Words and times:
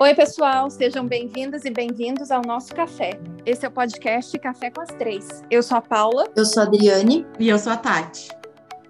Oi, 0.00 0.14
pessoal, 0.14 0.70
sejam 0.70 1.04
bem-vindas 1.04 1.64
e 1.64 1.70
bem-vindos 1.70 2.30
ao 2.30 2.40
nosso 2.42 2.72
café. 2.72 3.18
Esse 3.44 3.66
é 3.66 3.68
o 3.68 3.72
podcast 3.72 4.38
Café 4.38 4.70
com 4.70 4.80
as 4.80 4.90
Três. 4.90 5.42
Eu 5.50 5.60
sou 5.60 5.76
a 5.76 5.80
Paula. 5.80 6.28
Eu 6.36 6.44
sou 6.44 6.62
a 6.62 6.66
Adriane. 6.66 7.26
E 7.36 7.48
eu 7.48 7.58
sou 7.58 7.72
a 7.72 7.76
Tati. 7.76 8.28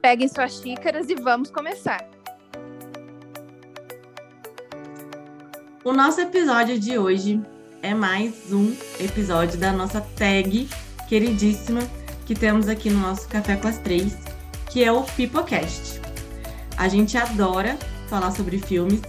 Peguem 0.03 0.29
suas 0.29 0.61
xícaras 0.61 1.09
e 1.09 1.15
vamos 1.15 1.51
começar. 1.51 2.07
O 5.83 5.95
nosso 5.95 6.21
episódio 6.21 6.79
de 6.79 6.99
hoje 6.99 7.41
é 7.83 7.95
mais 7.95 8.53
um 8.53 8.77
episódio 9.01 9.59
da 9.59 9.73
nossa 9.73 10.03
tag 10.15 10.69
queridíssima 11.09 11.81
que 12.27 12.35
temos 12.35 12.69
aqui 12.69 12.91
no 12.91 12.99
nosso 12.99 13.27
Café 13.31 13.57
com 13.57 13.69
as 13.69 13.79
Três, 13.79 14.15
que 14.71 14.85
é 14.85 14.93
o 14.93 15.03
Pipocast. 15.05 16.03
A 16.77 16.87
gente 16.87 17.17
adora 17.17 17.79
falar 18.11 18.31
sobre 18.33 18.59
filmes 18.59 19.01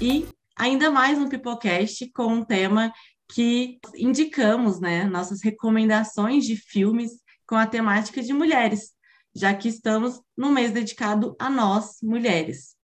e 0.00 0.26
ainda 0.56 0.90
mais 0.90 1.18
no 1.18 1.28
Pipocast 1.28 2.10
com 2.12 2.26
um 2.26 2.44
tema 2.44 2.92
que 3.28 3.78
indicamos, 3.96 4.80
né, 4.80 5.04
nossas 5.04 5.42
recomendações 5.42 6.44
de 6.44 6.56
filmes 6.56 7.12
com 7.46 7.56
a 7.56 7.66
temática 7.66 8.22
de 8.22 8.32
mulheres, 8.32 8.92
já 9.34 9.54
que 9.54 9.68
estamos 9.68 10.20
no 10.36 10.50
mês 10.50 10.72
dedicado 10.72 11.36
a 11.38 11.50
nós, 11.50 11.98
mulheres. 12.02 12.76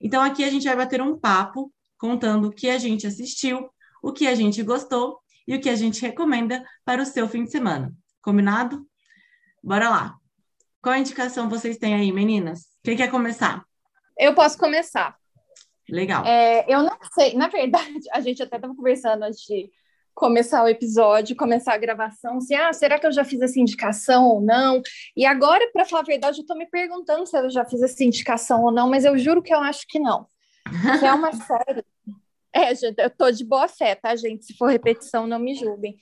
Então 0.00 0.22
aqui 0.22 0.44
a 0.44 0.50
gente 0.50 0.66
vai 0.66 0.76
bater 0.76 1.00
um 1.00 1.18
papo 1.18 1.72
contando 1.96 2.48
o 2.48 2.52
que 2.52 2.68
a 2.68 2.78
gente 2.78 3.06
assistiu, 3.06 3.70
o 4.02 4.12
que 4.12 4.26
a 4.26 4.34
gente 4.34 4.62
gostou 4.62 5.20
e 5.46 5.54
o 5.54 5.60
que 5.60 5.68
a 5.68 5.76
gente 5.76 6.02
recomenda 6.02 6.64
para 6.84 7.02
o 7.02 7.06
seu 7.06 7.28
fim 7.28 7.44
de 7.44 7.50
semana. 7.50 7.94
Combinado? 8.20 8.86
Bora 9.62 9.88
lá. 9.88 10.16
Qual 10.80 10.96
indicação 10.96 11.48
vocês 11.48 11.78
têm 11.78 11.94
aí, 11.94 12.12
meninas? 12.12 12.66
Quem 12.82 12.96
quer 12.96 13.10
começar? 13.10 13.64
Eu 14.18 14.34
posso 14.34 14.58
começar. 14.58 15.16
Legal. 15.88 16.24
É, 16.24 16.64
eu 16.68 16.82
não 16.82 16.96
sei, 17.12 17.34
na 17.34 17.48
verdade, 17.48 18.00
a 18.12 18.20
gente 18.20 18.42
até 18.42 18.56
estava 18.56 18.74
conversando 18.74 19.24
antes 19.24 19.40
de 19.40 19.70
começar 20.14 20.62
o 20.62 20.68
episódio, 20.68 21.34
começar 21.34 21.74
a 21.74 21.78
gravação, 21.78 22.36
assim, 22.36 22.54
ah, 22.54 22.72
será 22.72 22.98
que 22.98 23.06
eu 23.06 23.12
já 23.12 23.24
fiz 23.24 23.40
essa 23.40 23.58
indicação 23.58 24.28
ou 24.28 24.40
não? 24.40 24.82
E 25.16 25.24
agora, 25.24 25.66
para 25.72 25.84
falar 25.84 26.02
a 26.02 26.06
verdade, 26.06 26.38
eu 26.38 26.42
estou 26.42 26.56
me 26.56 26.66
perguntando 26.66 27.26
se 27.26 27.36
eu 27.36 27.50
já 27.50 27.64
fiz 27.64 27.82
essa 27.82 28.04
indicação 28.04 28.62
ou 28.62 28.70
não, 28.70 28.88
mas 28.88 29.04
eu 29.04 29.16
juro 29.16 29.42
que 29.42 29.54
eu 29.54 29.60
acho 29.60 29.86
que 29.88 29.98
não. 29.98 30.26
Que 31.00 31.06
é 31.06 31.12
uma 31.12 31.32
série. 31.32 31.84
É, 32.52 32.74
gente, 32.74 32.98
eu 32.98 33.10
tô 33.10 33.30
de 33.30 33.44
boa 33.44 33.66
fé, 33.66 33.94
tá, 33.94 34.14
gente? 34.14 34.44
Se 34.44 34.54
for 34.56 34.70
repetição, 34.70 35.26
não 35.26 35.38
me 35.38 35.54
julguem. 35.54 35.96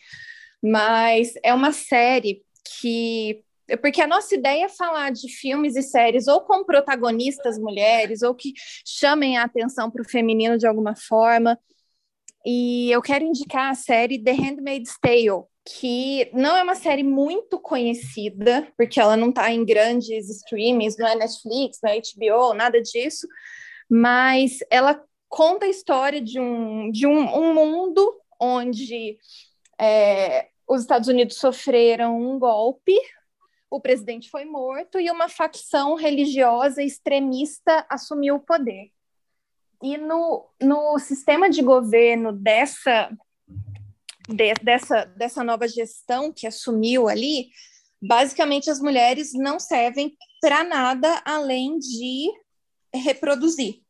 Mas 0.62 1.32
é 1.44 1.54
uma 1.54 1.72
série 1.72 2.42
que 2.78 3.42
porque 3.76 4.00
a 4.00 4.06
nossa 4.06 4.34
ideia 4.34 4.64
é 4.64 4.68
falar 4.68 5.10
de 5.10 5.28
filmes 5.28 5.76
e 5.76 5.82
séries 5.82 6.26
ou 6.26 6.40
com 6.40 6.64
protagonistas 6.64 7.58
mulheres, 7.58 8.22
ou 8.22 8.34
que 8.34 8.52
chamem 8.86 9.36
a 9.36 9.44
atenção 9.44 9.90
para 9.90 10.02
o 10.02 10.08
feminino 10.08 10.58
de 10.58 10.66
alguma 10.66 10.94
forma. 10.96 11.58
E 12.44 12.90
eu 12.90 13.02
quero 13.02 13.24
indicar 13.24 13.70
a 13.70 13.74
série 13.74 14.22
The 14.22 14.32
Handmaid's 14.32 14.96
Tale, 15.00 15.44
que 15.64 16.30
não 16.32 16.56
é 16.56 16.62
uma 16.62 16.74
série 16.74 17.02
muito 17.02 17.60
conhecida, 17.60 18.66
porque 18.76 18.98
ela 18.98 19.16
não 19.16 19.28
está 19.28 19.52
em 19.52 19.64
grandes 19.64 20.28
streamings, 20.30 20.96
não 20.96 21.06
é 21.06 21.14
Netflix, 21.14 21.78
não 21.82 21.90
é 21.90 22.00
HBO, 22.00 22.54
nada 22.54 22.80
disso, 22.80 23.26
mas 23.88 24.58
ela 24.70 25.02
conta 25.28 25.66
a 25.66 25.68
história 25.68 26.20
de 26.20 26.40
um, 26.40 26.90
de 26.90 27.06
um, 27.06 27.18
um 27.18 27.54
mundo 27.54 28.20
onde 28.40 29.18
é, 29.78 30.48
os 30.66 30.80
Estados 30.80 31.08
Unidos 31.08 31.36
sofreram 31.36 32.18
um 32.18 32.38
golpe 32.38 32.94
o 33.70 33.80
presidente 33.80 34.28
foi 34.28 34.44
morto 34.44 34.98
e 34.98 35.10
uma 35.10 35.28
facção 35.28 35.94
religiosa 35.94 36.82
extremista 36.82 37.86
assumiu 37.88 38.34
o 38.34 38.40
poder. 38.40 38.90
E 39.82 39.96
no, 39.96 40.50
no 40.60 40.98
sistema 40.98 41.48
de 41.48 41.62
governo 41.62 42.32
dessa, 42.32 43.10
de, 44.28 44.52
dessa, 44.54 45.04
dessa 45.04 45.44
nova 45.44 45.68
gestão 45.68 46.32
que 46.32 46.46
assumiu 46.46 47.08
ali, 47.08 47.48
basicamente 48.02 48.68
as 48.68 48.80
mulheres 48.80 49.32
não 49.32 49.60
servem 49.60 50.16
para 50.40 50.64
nada 50.64 51.22
além 51.24 51.78
de 51.78 52.28
reproduzir. 52.92 53.82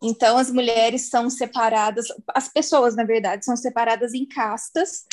Então, 0.00 0.38
as 0.38 0.50
mulheres 0.50 1.10
são 1.10 1.28
separadas, 1.28 2.06
as 2.28 2.48
pessoas, 2.48 2.94
na 2.94 3.02
verdade, 3.02 3.44
são 3.44 3.56
separadas 3.56 4.14
em 4.14 4.24
castas. 4.24 5.04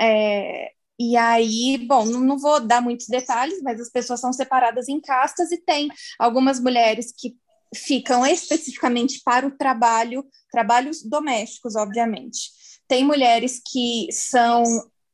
É, 0.00 0.72
e 0.98 1.16
aí, 1.16 1.78
bom, 1.88 2.04
não, 2.04 2.38
vou 2.38 2.60
dar 2.60 2.80
muitos 2.80 3.08
detalhes, 3.08 3.60
mas 3.62 3.80
as 3.80 3.90
pessoas 3.90 4.20
são 4.20 4.32
separadas 4.32 4.88
em 4.88 5.00
castas 5.00 5.50
e 5.50 5.58
tem 5.58 5.88
algumas 6.18 6.60
mulheres 6.60 7.12
que 7.16 7.36
ficam 7.74 8.24
especificamente 8.24 9.20
para 9.24 9.46
o 9.46 9.56
trabalho, 9.56 10.24
trabalhos 10.50 11.02
domésticos, 11.02 11.74
obviamente. 11.74 12.52
Tem 12.86 13.04
mulheres 13.04 13.60
que 13.72 14.06
são 14.12 14.62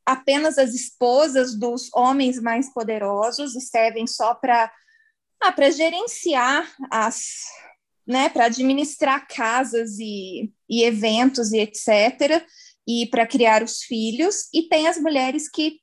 apenas 0.05 0.59
as 0.59 0.75
esposas 0.75 1.55
dos 1.55 1.89
homens 1.95 2.41
mais 2.41 2.71
poderosos 2.73 3.55
e 3.55 3.61
servem 3.61 4.07
só 4.07 4.35
para 4.35 4.71
ah, 5.43 5.53
para 5.53 5.71
gerenciar 5.71 6.71
as, 6.91 7.47
né, 8.07 8.29
para 8.29 8.45
administrar 8.45 9.27
casas 9.27 9.99
e, 9.99 10.53
e 10.69 10.83
eventos 10.83 11.51
e 11.53 11.61
etc 11.61 12.45
e 12.91 13.07
para 13.07 13.27
criar 13.27 13.63
os 13.63 13.83
filhos, 13.83 14.49
e 14.53 14.63
tem 14.63 14.89
as 14.89 14.99
mulheres 14.99 15.49
que 15.49 15.79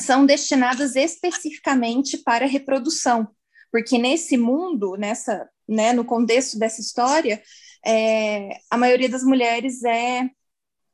são 0.00 0.24
destinadas 0.24 0.96
especificamente 0.96 2.16
para 2.18 2.46
reprodução, 2.46 3.28
porque 3.70 3.98
nesse 3.98 4.36
mundo, 4.38 4.96
nessa, 4.96 5.48
né, 5.68 5.92
no 5.92 6.04
contexto 6.04 6.58
dessa 6.58 6.80
história, 6.80 7.42
é, 7.84 8.58
a 8.70 8.76
maioria 8.76 9.08
das 9.08 9.22
mulheres 9.22 9.84
é 9.84 10.28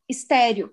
estéreo. 0.09 0.73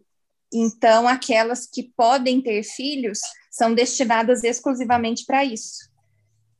Então, 0.51 1.07
aquelas 1.07 1.67
que 1.67 1.91
podem 1.95 2.41
ter 2.41 2.63
filhos 2.63 3.19
são 3.51 3.73
destinadas 3.73 4.43
exclusivamente 4.43 5.25
para 5.25 5.43
isso. 5.43 5.91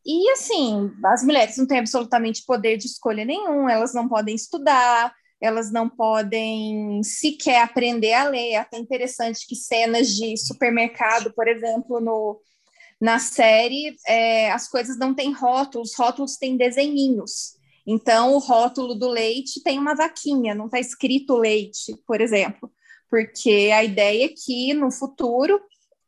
E 0.06 0.30
assim, 0.32 0.92
as 1.06 1.24
mulheres 1.24 1.58
não 1.58 1.66
têm 1.66 1.80
absolutamente 1.80 2.44
poder 2.46 2.78
de 2.78 2.88
escolha 2.88 3.24
nenhum, 3.24 3.70
elas 3.70 3.94
não 3.94 4.08
podem 4.08 4.36
estudar, 4.36 5.14
elas 5.44 5.70
não 5.70 5.90
podem 5.90 7.04
sequer 7.04 7.62
aprender 7.62 8.14
a 8.14 8.24
ler. 8.24 8.52
É 8.52 8.56
até 8.56 8.78
interessante 8.78 9.46
que 9.46 9.58
cenas 9.58 10.16
de 10.16 10.38
supermercado, 10.38 11.34
por 11.34 11.50
exemplo, 11.50 12.00
no, 12.00 12.40
na 13.00 13.20
série, 13.20 13.94
é, 14.08 14.50
as 14.52 14.70
coisas 14.70 14.98
não 14.98 15.14
têm 15.14 15.34
rótulos, 15.34 15.92
os 15.92 15.98
rótulos 15.98 16.38
têm 16.38 16.56
desenhinhos. 16.56 17.58
Então, 17.86 18.34
o 18.34 18.38
rótulo 18.38 18.96
do 18.96 19.10
leite 19.10 19.62
tem 19.62 19.78
uma 19.78 19.94
vaquinha, 19.94 20.56
não 20.56 20.68
está 20.68 20.80
escrito 20.80 21.36
leite, 21.36 21.94
por 22.08 22.22
exemplo, 22.22 22.72
porque 23.10 23.70
a 23.74 23.84
ideia 23.84 24.28
é 24.28 24.30
que 24.30 24.74
no 24.74 24.90
futuro 24.90 25.60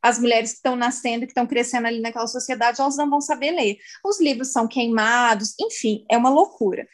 as 0.02 0.17
mulheres 0.17 0.52
que 0.52 0.57
estão 0.57 0.78
nascendo, 0.78 1.25
que 1.25 1.31
estão 1.31 1.46
crescendo 1.46 1.88
ali 1.88 2.00
naquela 2.00 2.28
sociedade, 2.28 2.79
elas 2.79 2.96
não 2.96 3.09
vão 3.09 3.19
saber 3.19 3.52
ler. 3.52 3.75
Os 4.06 4.22
livros 4.22 4.53
são 4.53 4.66
queimados, 4.66 5.56
enfim, 5.59 6.06
é 6.09 6.16
uma 6.16 6.29
loucura. 6.29 6.88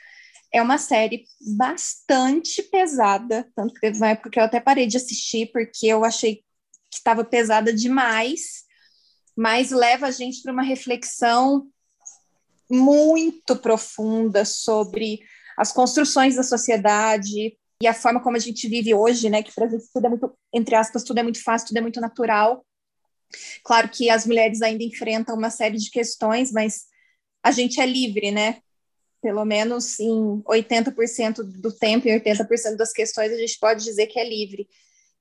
É 0.54 0.62
uma 0.62 0.78
série 0.78 1.26
bastante 1.58 2.62
pesada, 2.64 3.50
tanto 3.56 3.74
que 3.74 3.80
teve 3.80 3.98
uma 3.98 4.10
época 4.10 4.30
que 4.30 4.40
eu 4.40 4.44
até 4.44 4.60
parei 4.60 4.86
de 4.86 4.98
assistir, 4.98 5.50
porque 5.52 5.88
eu 5.88 6.04
achei 6.04 6.44
que 6.90 6.98
estava 6.98 7.24
pesada 7.24 7.74
demais, 7.74 8.64
mas 9.36 9.72
leva 9.72 10.08
a 10.08 10.12
gente 10.12 10.42
para 10.42 10.52
uma 10.52 10.62
reflexão 10.62 11.68
muito 12.70 13.56
profunda 13.56 14.44
sobre 14.44 15.22
as 15.58 15.72
construções 15.72 16.36
da 16.36 16.44
sociedade 16.44 17.58
e 17.82 17.88
a 17.88 17.94
forma 17.94 18.22
como 18.22 18.38
a 18.38 18.40
gente 18.40 18.68
vive 18.68 18.94
hoje, 18.94 19.30
né? 19.30 19.42
Que 19.42 19.54
para 19.54 19.66
a 19.66 19.70
gente 19.70 19.86
tudo 19.94 20.06
é 20.06 20.10
muito, 20.10 20.38
entre 20.54 20.76
aspas, 20.76 21.04
tudo 21.04 21.20
é 21.20 21.24
muito 21.24 21.42
fácil, 21.44 21.70
tudo 21.70 21.78
é 21.78 21.82
muito 21.82 22.00
natural. 22.00 22.66
Claro 23.64 23.90
que 23.90 24.10
as 24.10 24.26
mulheres 24.26 24.62
ainda 24.62 24.84
enfrentam 24.84 25.36
uma 25.36 25.50
série 25.50 25.78
de 25.78 25.90
questões, 25.90 26.52
mas 26.52 26.86
a 27.44 27.52
gente 27.52 27.80
é 27.80 27.86
livre, 27.86 28.32
né? 28.32 28.60
Pelo 29.22 29.46
menos 29.46 30.00
em 30.00 30.42
80% 30.44 31.44
do 31.44 31.72
tempo 31.72 32.08
e 32.08 32.20
80% 32.20 32.76
das 32.76 32.92
questões 32.92 33.32
a 33.32 33.38
gente 33.38 33.60
pode 33.60 33.84
dizer 33.84 34.08
que 34.08 34.20
é 34.20 34.28
livre. 34.28 34.68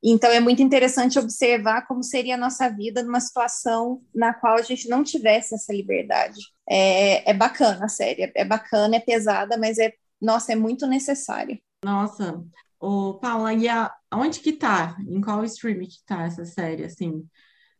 Então 0.02 0.30
é 0.30 0.40
muito 0.40 0.62
interessante 0.62 1.18
observar 1.18 1.86
como 1.86 2.02
seria 2.02 2.34
a 2.34 2.38
nossa 2.38 2.68
vida 2.70 3.02
numa 3.02 3.20
situação 3.20 4.02
na 4.14 4.32
qual 4.32 4.56
a 4.56 4.62
gente 4.62 4.88
não 4.88 5.04
tivesse 5.04 5.54
essa 5.54 5.72
liberdade. 5.72 6.40
É, 6.68 7.30
é 7.30 7.34
bacana 7.34 7.84
a 7.84 7.88
série, 7.88 8.32
é 8.34 8.44
bacana, 8.44 8.96
é 8.96 9.00
pesada, 9.00 9.58
mas 9.58 9.78
é, 9.78 9.92
nossa, 10.20 10.52
é 10.52 10.56
muito 10.56 10.86
necessário. 10.86 11.58
Nossa, 11.84 12.42
o 12.80 13.14
Paula, 13.14 13.52
e 13.52 13.68
a, 13.68 13.94
onde 14.12 14.40
que 14.40 14.54
tá? 14.54 14.96
Em 15.06 15.20
qual 15.20 15.44
stream 15.44 15.80
que 15.80 16.02
tá 16.06 16.24
essa 16.24 16.46
série, 16.46 16.84
assim? 16.84 17.26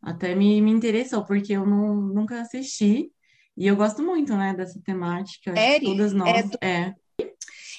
Até 0.01 0.35
me, 0.35 0.61
me 0.61 0.71
interessou, 0.71 1.25
porque 1.25 1.53
eu 1.53 1.65
não, 1.65 1.95
nunca 1.95 2.41
assisti, 2.41 3.11
e 3.61 3.67
eu 3.67 3.75
gosto 3.75 4.01
muito, 4.01 4.35
né, 4.35 4.55
dessa 4.55 4.81
temática. 4.81 5.53
Série? 5.53 5.85
Todas 5.85 6.13
nós. 6.13 6.29
É, 6.29 6.41
do... 6.41 6.57
é. 6.63 6.95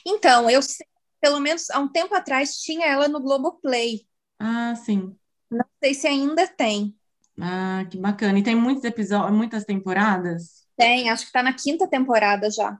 Então, 0.06 0.48
eu 0.48 0.62
sei, 0.62 0.86
pelo 1.20 1.40
menos 1.40 1.68
há 1.70 1.80
um 1.80 1.88
tempo 1.88 2.14
atrás 2.14 2.58
tinha 2.58 2.86
ela 2.86 3.08
no 3.08 3.20
Globoplay. 3.20 4.06
Ah, 4.38 4.76
sim. 4.76 5.12
Não 5.50 5.64
sei 5.82 5.92
se 5.92 6.06
ainda 6.06 6.46
tem. 6.46 6.96
Ah, 7.36 7.84
que 7.90 7.98
bacana. 7.98 8.38
E 8.38 8.44
tem 8.44 8.54
muitos 8.54 8.84
episódios, 8.84 9.36
muitas 9.36 9.64
temporadas? 9.64 10.64
Tem, 10.76 11.10
acho 11.10 11.24
que 11.24 11.30
está 11.30 11.42
na 11.42 11.52
quinta 11.52 11.88
temporada 11.88 12.48
já. 12.48 12.78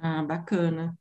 Ah, 0.00 0.24
bacana. 0.24 0.98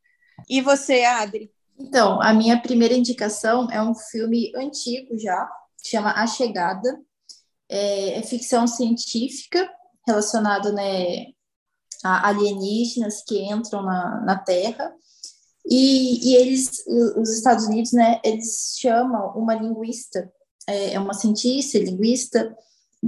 E 0.48 0.62
você, 0.62 1.04
Adri? 1.04 1.52
Então, 1.80 2.22
a 2.22 2.32
minha 2.32 2.62
primeira 2.62 2.94
indicação 2.94 3.68
é 3.72 3.82
um 3.82 3.96
filme 3.96 4.52
antigo 4.56 5.18
já, 5.18 5.50
chama 5.84 6.12
A 6.12 6.28
Chegada. 6.28 7.02
É, 7.68 8.20
é 8.20 8.22
ficção 8.22 8.68
científica 8.68 9.68
relacionado 10.06 10.72
né, 10.74 11.34
alienígenas 12.04 13.24
que 13.24 13.38
entram 13.40 13.84
na, 13.84 14.22
na 14.22 14.38
Terra. 14.38 14.94
E, 15.66 16.32
e 16.32 16.36
eles, 16.36 16.84
os 17.18 17.30
Estados 17.30 17.66
Unidos, 17.66 17.92
né, 17.92 18.20
eles 18.24 18.76
chamam 18.80 19.34
uma 19.36 19.54
linguista, 19.54 20.32
é, 20.68 20.94
é 20.94 21.00
uma 21.00 21.14
cientista, 21.14 21.78
linguista, 21.78 22.56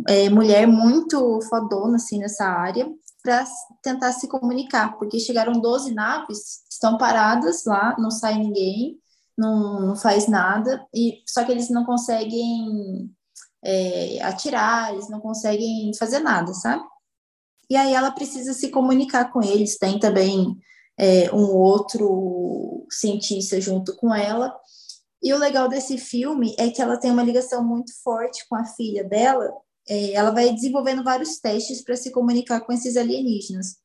é, 0.08 0.30
mulher 0.30 0.68
muito 0.68 1.40
fodona, 1.50 1.96
assim, 1.96 2.20
nessa 2.20 2.46
área, 2.46 2.88
para 3.24 3.46
tentar 3.82 4.12
se 4.14 4.28
comunicar, 4.28 4.98
porque 4.98 5.20
chegaram 5.20 5.54
12 5.54 5.94
naves, 5.94 6.64
estão 6.70 6.98
paradas 6.98 7.66
lá, 7.66 7.96
não 7.98 8.10
sai 8.10 8.38
ninguém, 8.38 9.00
não, 9.38 9.80
não 9.88 9.96
faz 9.96 10.28
nada, 10.28 10.86
e 10.94 11.22
só 11.28 11.44
que 11.44 11.52
eles 11.52 11.70
não 11.70 11.86
conseguem 11.86 13.12
é, 13.64 14.22
atirar, 14.24 14.94
eles 14.94 15.10
não 15.10 15.20
conseguem 15.20 15.92
fazer 15.98 16.20
nada, 16.20 16.54
sabe? 16.54 16.84
E 17.72 17.76
aí 17.78 17.94
ela 17.94 18.12
precisa 18.12 18.52
se 18.52 18.68
comunicar 18.68 19.32
com 19.32 19.42
eles, 19.42 19.78
tem 19.78 19.98
também 19.98 20.58
é, 21.00 21.34
um 21.34 21.56
outro 21.56 22.86
cientista 22.92 23.62
junto 23.62 23.96
com 23.96 24.14
ela. 24.14 24.54
E 25.24 25.34
o 25.34 25.38
legal 25.38 25.70
desse 25.70 25.98
filme 25.98 26.54
é 26.60 26.70
que 26.70 26.82
ela 26.82 26.98
tem 26.98 27.10
uma 27.10 27.24
ligação 27.24 27.66
muito 27.66 27.94
forte 28.04 28.46
com 28.50 28.58
a 28.58 28.66
filha 28.66 29.06
dela. 29.06 29.50
É, 29.88 30.12
ela 30.12 30.32
vai 30.32 30.54
desenvolvendo 30.54 31.02
vários 31.02 31.40
testes 31.40 31.82
para 31.82 31.96
se 31.96 32.12
comunicar 32.12 32.60
com 32.60 32.74
esses 32.74 32.98
alienígenas. 32.98 33.78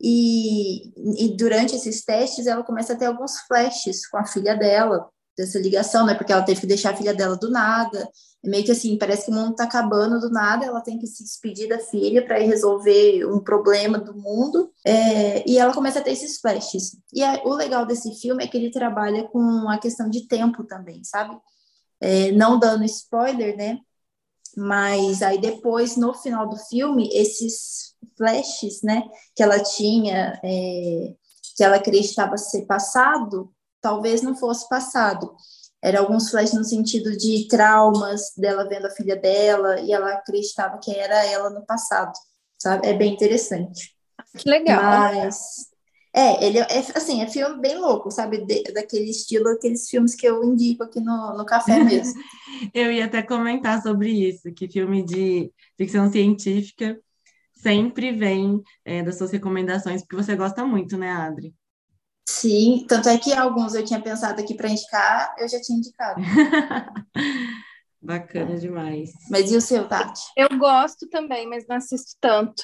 E, 0.00 0.88
e, 1.24 1.36
durante 1.36 1.76
esses 1.76 2.04
testes, 2.04 2.48
ela 2.48 2.64
começa 2.64 2.94
a 2.94 2.96
ter 2.96 3.04
alguns 3.04 3.38
flashes 3.42 4.08
com 4.08 4.18
a 4.18 4.26
filha 4.26 4.56
dela, 4.56 5.08
dessa 5.40 5.58
ligação, 5.58 6.04
né? 6.04 6.14
Porque 6.14 6.32
ela 6.32 6.42
teve 6.42 6.60
que 6.60 6.66
deixar 6.66 6.92
a 6.92 6.96
filha 6.96 7.14
dela 7.14 7.36
do 7.36 7.50
nada. 7.50 8.08
É 8.44 8.48
meio 8.48 8.64
que 8.64 8.72
assim, 8.72 8.96
parece 8.98 9.26
que 9.26 9.30
o 9.30 9.34
mundo 9.34 9.54
tá 9.54 9.64
acabando 9.64 10.20
do 10.20 10.30
nada, 10.30 10.64
ela 10.64 10.80
tem 10.80 10.98
que 10.98 11.06
se 11.06 11.22
despedir 11.22 11.68
da 11.68 11.78
filha 11.78 12.24
para 12.24 12.40
ir 12.40 12.46
resolver 12.46 13.26
um 13.26 13.40
problema 13.40 13.98
do 13.98 14.14
mundo. 14.14 14.70
É, 14.84 15.48
e 15.48 15.58
ela 15.58 15.72
começa 15.72 15.98
a 15.98 16.02
ter 16.02 16.12
esses 16.12 16.38
flashes. 16.40 16.96
E 17.12 17.22
a, 17.22 17.42
o 17.44 17.54
legal 17.54 17.86
desse 17.86 18.14
filme 18.20 18.44
é 18.44 18.46
que 18.46 18.56
ele 18.56 18.70
trabalha 18.70 19.24
com 19.28 19.68
a 19.68 19.78
questão 19.78 20.08
de 20.08 20.26
tempo 20.26 20.64
também, 20.64 21.02
sabe? 21.04 21.36
É, 22.00 22.32
não 22.32 22.58
dando 22.58 22.84
spoiler, 22.84 23.56
né? 23.56 23.78
Mas 24.56 25.22
aí 25.22 25.40
depois, 25.40 25.96
no 25.96 26.12
final 26.14 26.48
do 26.48 26.56
filme, 26.56 27.08
esses 27.12 27.94
flashes, 28.16 28.82
né, 28.82 29.04
que 29.34 29.42
ela 29.42 29.62
tinha, 29.62 30.40
é, 30.42 31.14
que 31.56 31.62
ela 31.62 31.76
acreditava 31.76 32.36
ser 32.36 32.66
passado, 32.66 33.52
talvez 33.80 34.22
não 34.22 34.36
fosse 34.36 34.68
passado. 34.68 35.34
Era 35.82 36.00
alguns 36.00 36.30
flashes 36.30 36.54
no 36.54 36.64
sentido 36.64 37.16
de 37.16 37.48
traumas 37.48 38.32
dela 38.36 38.68
vendo 38.68 38.86
a 38.86 38.90
filha 38.90 39.16
dela 39.16 39.80
e 39.80 39.92
ela 39.92 40.12
acreditava 40.12 40.78
que 40.78 40.94
era 40.94 41.24
ela 41.24 41.48
no 41.50 41.64
passado, 41.64 42.12
sabe? 42.58 42.86
É 42.86 42.92
bem 42.92 43.14
interessante. 43.14 43.94
Que 44.36 44.48
legal. 44.48 44.82
Mas 44.82 45.70
é, 46.14 46.44
ele 46.44 46.58
é 46.58 46.78
assim, 46.94 47.22
é 47.22 47.26
filme 47.28 47.60
bem 47.60 47.78
louco, 47.78 48.10
sabe? 48.10 48.44
De, 48.44 48.64
daquele 48.72 49.10
estilo, 49.10 49.48
aqueles 49.48 49.88
filmes 49.88 50.14
que 50.14 50.26
eu 50.26 50.42
indico 50.44 50.82
aqui 50.82 51.00
no, 51.00 51.36
no 51.36 51.46
café 51.46 51.78
mesmo. 51.84 52.20
eu 52.74 52.92
ia 52.92 53.06
até 53.06 53.22
comentar 53.22 53.80
sobre 53.82 54.10
isso, 54.10 54.52
que 54.52 54.68
filme 54.68 55.04
de 55.04 55.52
ficção 55.78 56.10
científica 56.10 56.98
sempre 57.54 58.12
vem 58.12 58.62
é, 58.84 59.02
das 59.02 59.18
suas 59.18 59.30
recomendações, 59.30 60.02
porque 60.02 60.16
você 60.16 60.34
gosta 60.34 60.64
muito, 60.66 60.96
né, 60.98 61.10
Adri? 61.12 61.54
Sim, 62.30 62.86
tanto 62.88 63.08
é 63.08 63.18
que 63.18 63.32
alguns 63.32 63.74
eu 63.74 63.84
tinha 63.84 64.00
pensado 64.00 64.40
aqui 64.40 64.54
para 64.54 64.68
indicar, 64.70 65.34
eu 65.36 65.48
já 65.48 65.60
tinha 65.60 65.76
indicado. 65.76 66.22
Bacana 68.00 68.56
demais. 68.56 69.10
Mas 69.28 69.50
e 69.50 69.56
o 69.56 69.60
seu, 69.60 69.88
Tati? 69.88 70.22
Eu 70.36 70.48
gosto 70.56 71.08
também, 71.08 71.46
mas 71.48 71.66
não 71.68 71.76
assisto 71.76 72.12
tanto. 72.20 72.62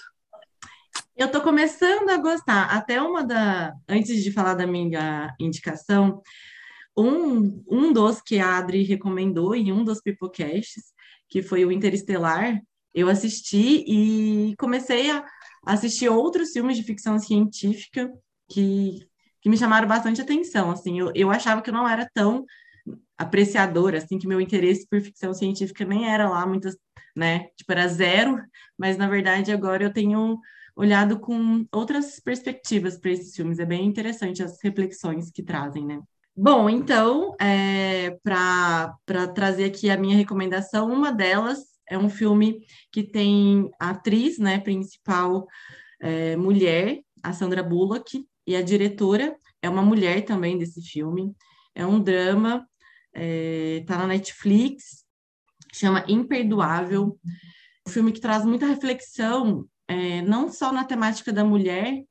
Eu 1.17 1.31
tô 1.31 1.43
começando 1.43 2.09
a 2.09 2.17
gostar. 2.17 2.71
Até 2.71 3.03
uma 3.03 3.25
da. 3.25 3.75
Antes 3.89 4.23
de 4.23 4.31
falar 4.31 4.55
da 4.55 4.67
minha 4.67 5.35
indicação, 5.39 6.23
um, 6.97 7.63
um 7.69 7.93
dos 7.93 8.23
que 8.23 8.39
a 8.39 8.57
Adri 8.57 8.85
recomendou 8.85 9.55
em 9.55 9.73
um 9.73 9.85
dos 9.85 10.01
pipocasts, 10.01 10.85
que 11.29 11.43
foi 11.43 11.65
o 11.65 11.73
Interestelar, 11.73 12.63
eu 12.95 13.09
assisti 13.09 13.85
e 13.87 14.55
comecei 14.57 15.11
a 15.11 15.25
assistir 15.67 16.09
outros 16.09 16.53
filmes 16.53 16.77
de 16.77 16.85
ficção 16.85 17.19
científica 17.19 18.11
que 18.49 19.01
que 19.47 19.51
me 19.51 19.57
chamaram 19.57 19.87
bastante 19.87 20.21
atenção. 20.21 20.73
Assim, 20.73 20.99
eu, 20.99 21.13
eu 21.15 21.31
achava 21.31 21.63
que 21.63 21.71
eu 21.71 21.75
não 21.75 21.89
era 21.89 22.11
tão 22.13 22.45
apreciadora, 23.17 23.99
assim, 23.99 24.19
que 24.19 24.27
meu 24.27 24.41
interesse 24.41 24.89
por 24.89 25.01
ficção 25.01 25.33
científica 25.33 25.85
nem 25.85 26.11
era 26.11 26.29
lá 26.29 26.45
muitas, 26.45 26.77
né? 27.15 27.47
Tipo, 27.57 27.71
era 27.71 27.87
zero, 27.87 28.43
mas 28.77 28.97
na 28.97 29.09
verdade 29.09 29.53
agora 29.53 29.85
eu 29.85 29.93
tenho 29.93 30.37
olhado 30.75 31.21
com 31.21 31.65
outras 31.71 32.19
perspectivas 32.19 32.99
para 32.99 33.13
esses 33.13 33.37
filmes. 33.37 33.61
É 33.61 33.65
bem 33.65 33.87
interessante 33.87 34.43
as 34.43 34.61
reflexões 34.61 35.31
que 35.31 35.45
trazem, 35.45 35.87
né? 35.87 36.01
Bom, 36.37 36.69
então, 36.69 37.37
é, 37.41 38.19
para 38.25 39.29
trazer 39.33 39.67
aqui 39.67 39.89
a 39.91 39.97
minha 39.97 40.17
recomendação, 40.17 40.93
uma 40.93 41.13
delas 41.13 41.61
é 41.89 41.97
um 41.97 42.11
filme 42.11 42.67
que 42.91 43.05
tem 43.05 43.71
a 43.79 43.91
atriz 43.91 44.41
né, 44.41 44.59
principal 44.59 45.47
é, 46.01 46.35
mulher, 46.35 46.99
a 47.23 47.33
Sandra 47.33 47.63
Bullock, 47.63 48.27
e 48.47 48.55
a 48.55 48.63
diretora 48.63 49.37
é 49.61 49.69
uma 49.69 49.83
mulher 49.83 50.25
também 50.25 50.57
desse 50.57 50.81
filme. 50.81 51.35
É 51.75 51.85
um 51.85 52.01
drama, 52.01 52.67
é, 53.13 53.83
tá 53.87 53.99
na 53.99 54.07
Netflix, 54.07 55.05
chama 55.73 56.05
Imperdoável. 56.09 57.19
Um 57.87 57.91
filme 57.91 58.13
que 58.13 58.21
traz 58.21 58.45
muita 58.45 58.67
reflexão, 58.67 59.67
é, 59.89 60.23
não 60.23 60.51
só 60.51 60.73
na 60.73 60.85
temática 60.85 61.33
da 61.33 61.45
mulher, 61.45 62.03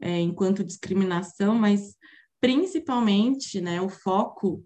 é, 0.00 0.20
enquanto 0.20 0.64
discriminação, 0.64 1.54
mas 1.54 1.96
principalmente 2.40 3.60
né, 3.60 3.80
o 3.80 3.88
foco 3.88 4.64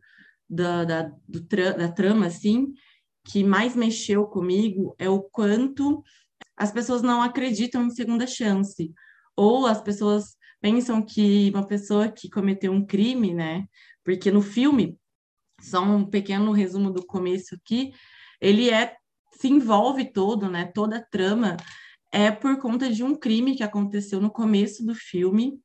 da, 0.49 0.85
da, 0.85 1.13
tra 1.49 1.73
da 1.73 1.91
trama, 1.91 2.27
assim, 2.27 2.73
que 3.25 3.43
mais 3.43 3.75
mexeu 3.75 4.27
comigo 4.27 4.95
é 4.99 5.09
o 5.09 5.21
quanto 5.21 6.03
as 6.57 6.71
pessoas 6.71 7.03
não 7.03 7.23
acreditam 7.23 7.85
em 7.85 7.91
segunda 7.91 8.27
chance, 8.27 8.93
ou 9.37 9.67
as 9.67 9.81
pessoas 9.83 10.37
pensam 10.61 11.03
que 11.03 11.51
uma 11.51 11.67
pessoa 11.67 12.09
que 12.09 12.31
cometeu 12.31 12.73
um 12.73 12.85
crime, 12.85 13.35
né? 13.35 13.67
Porque 14.05 14.31
no 14.31 14.43
filme, 14.43 14.99
só 15.61 15.83
um 15.83 16.05
pequeno 16.05 16.53
resumo 16.53 16.91
do 16.91 17.05
começo 17.05 17.55
aqui, 17.55 17.93
ele 18.41 18.71
é 18.71 18.97
se 19.33 19.49
envolve 19.49 20.13
todo, 20.13 20.49
né? 20.49 20.65
Toda 20.67 20.99
a 20.99 21.05
trama 21.05 21.57
é 22.13 22.31
por 22.31 22.59
conta 22.59 22.91
de 22.91 23.03
um 23.03 23.15
crime 23.15 23.57
que 23.57 23.63
aconteceu 23.63 24.21
no 24.21 24.31
começo 24.31 24.85
do 24.85 24.95
filme. 24.95 25.59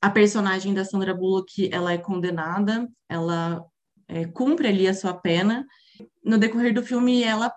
A 0.00 0.10
personagem 0.10 0.74
da 0.74 0.84
Sandra 0.84 1.14
Bullock, 1.14 1.70
ela 1.72 1.92
é 1.92 1.98
condenada, 1.98 2.88
ela 3.08 3.64
é, 4.08 4.26
cumpre 4.26 4.68
ali 4.68 4.88
a 4.88 4.94
sua 4.94 5.14
pena. 5.14 5.66
No 6.24 6.38
decorrer 6.38 6.74
do 6.74 6.82
filme, 6.82 7.22
ela 7.22 7.52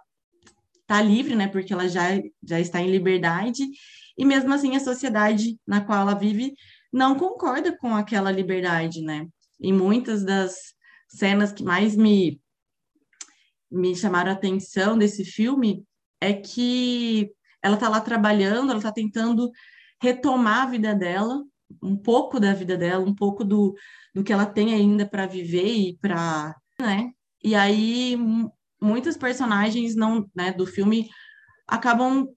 tá 0.86 1.02
livre, 1.02 1.36
né? 1.36 1.48
Porque 1.48 1.74
ela 1.74 1.88
já, 1.88 2.22
já 2.44 2.60
está 2.60 2.80
em 2.82 2.92
liberdade 2.92 3.68
e 4.20 4.26
mesmo 4.26 4.54
assim 4.54 4.76
a 4.76 4.82
sociedade 4.82 5.58
na 5.66 5.80
qual 5.80 6.02
ela 6.02 6.14
vive 6.14 6.54
não 6.92 7.16
concorda 7.18 7.76
com 7.78 7.96
aquela 7.96 8.30
liberdade, 8.30 9.02
né? 9.02 9.26
E 9.58 9.72
muitas 9.72 10.26
das 10.26 10.74
cenas 11.08 11.54
que 11.54 11.64
mais 11.64 11.96
me 11.96 12.42
me 13.72 13.96
chamaram 13.96 14.32
a 14.32 14.34
atenção 14.34 14.98
desse 14.98 15.24
filme 15.24 15.86
é 16.20 16.34
que 16.34 17.32
ela 17.64 17.78
tá 17.78 17.88
lá 17.88 18.02
trabalhando, 18.02 18.72
ela 18.72 18.82
tá 18.82 18.92
tentando 18.92 19.50
retomar 20.02 20.64
a 20.64 20.72
vida 20.72 20.94
dela, 20.94 21.42
um 21.82 21.96
pouco 21.96 22.40
da 22.42 22.52
vida 22.52 22.76
dela, 22.76 23.06
um 23.06 23.16
pouco 23.16 23.46
do, 23.46 23.74
do 24.14 24.24
que 24.24 24.34
ela 24.34 24.46
tem 24.46 24.74
ainda 24.74 25.08
para 25.08 25.28
viver 25.28 25.72
e 25.72 25.98
para, 25.98 26.54
né? 26.78 27.12
E 27.42 27.56
aí 27.56 28.18
muitos 28.82 29.16
personagens 29.16 29.96
não, 29.96 30.30
né, 30.36 30.52
do 30.52 30.66
filme 30.66 31.10
acabam 31.68 32.28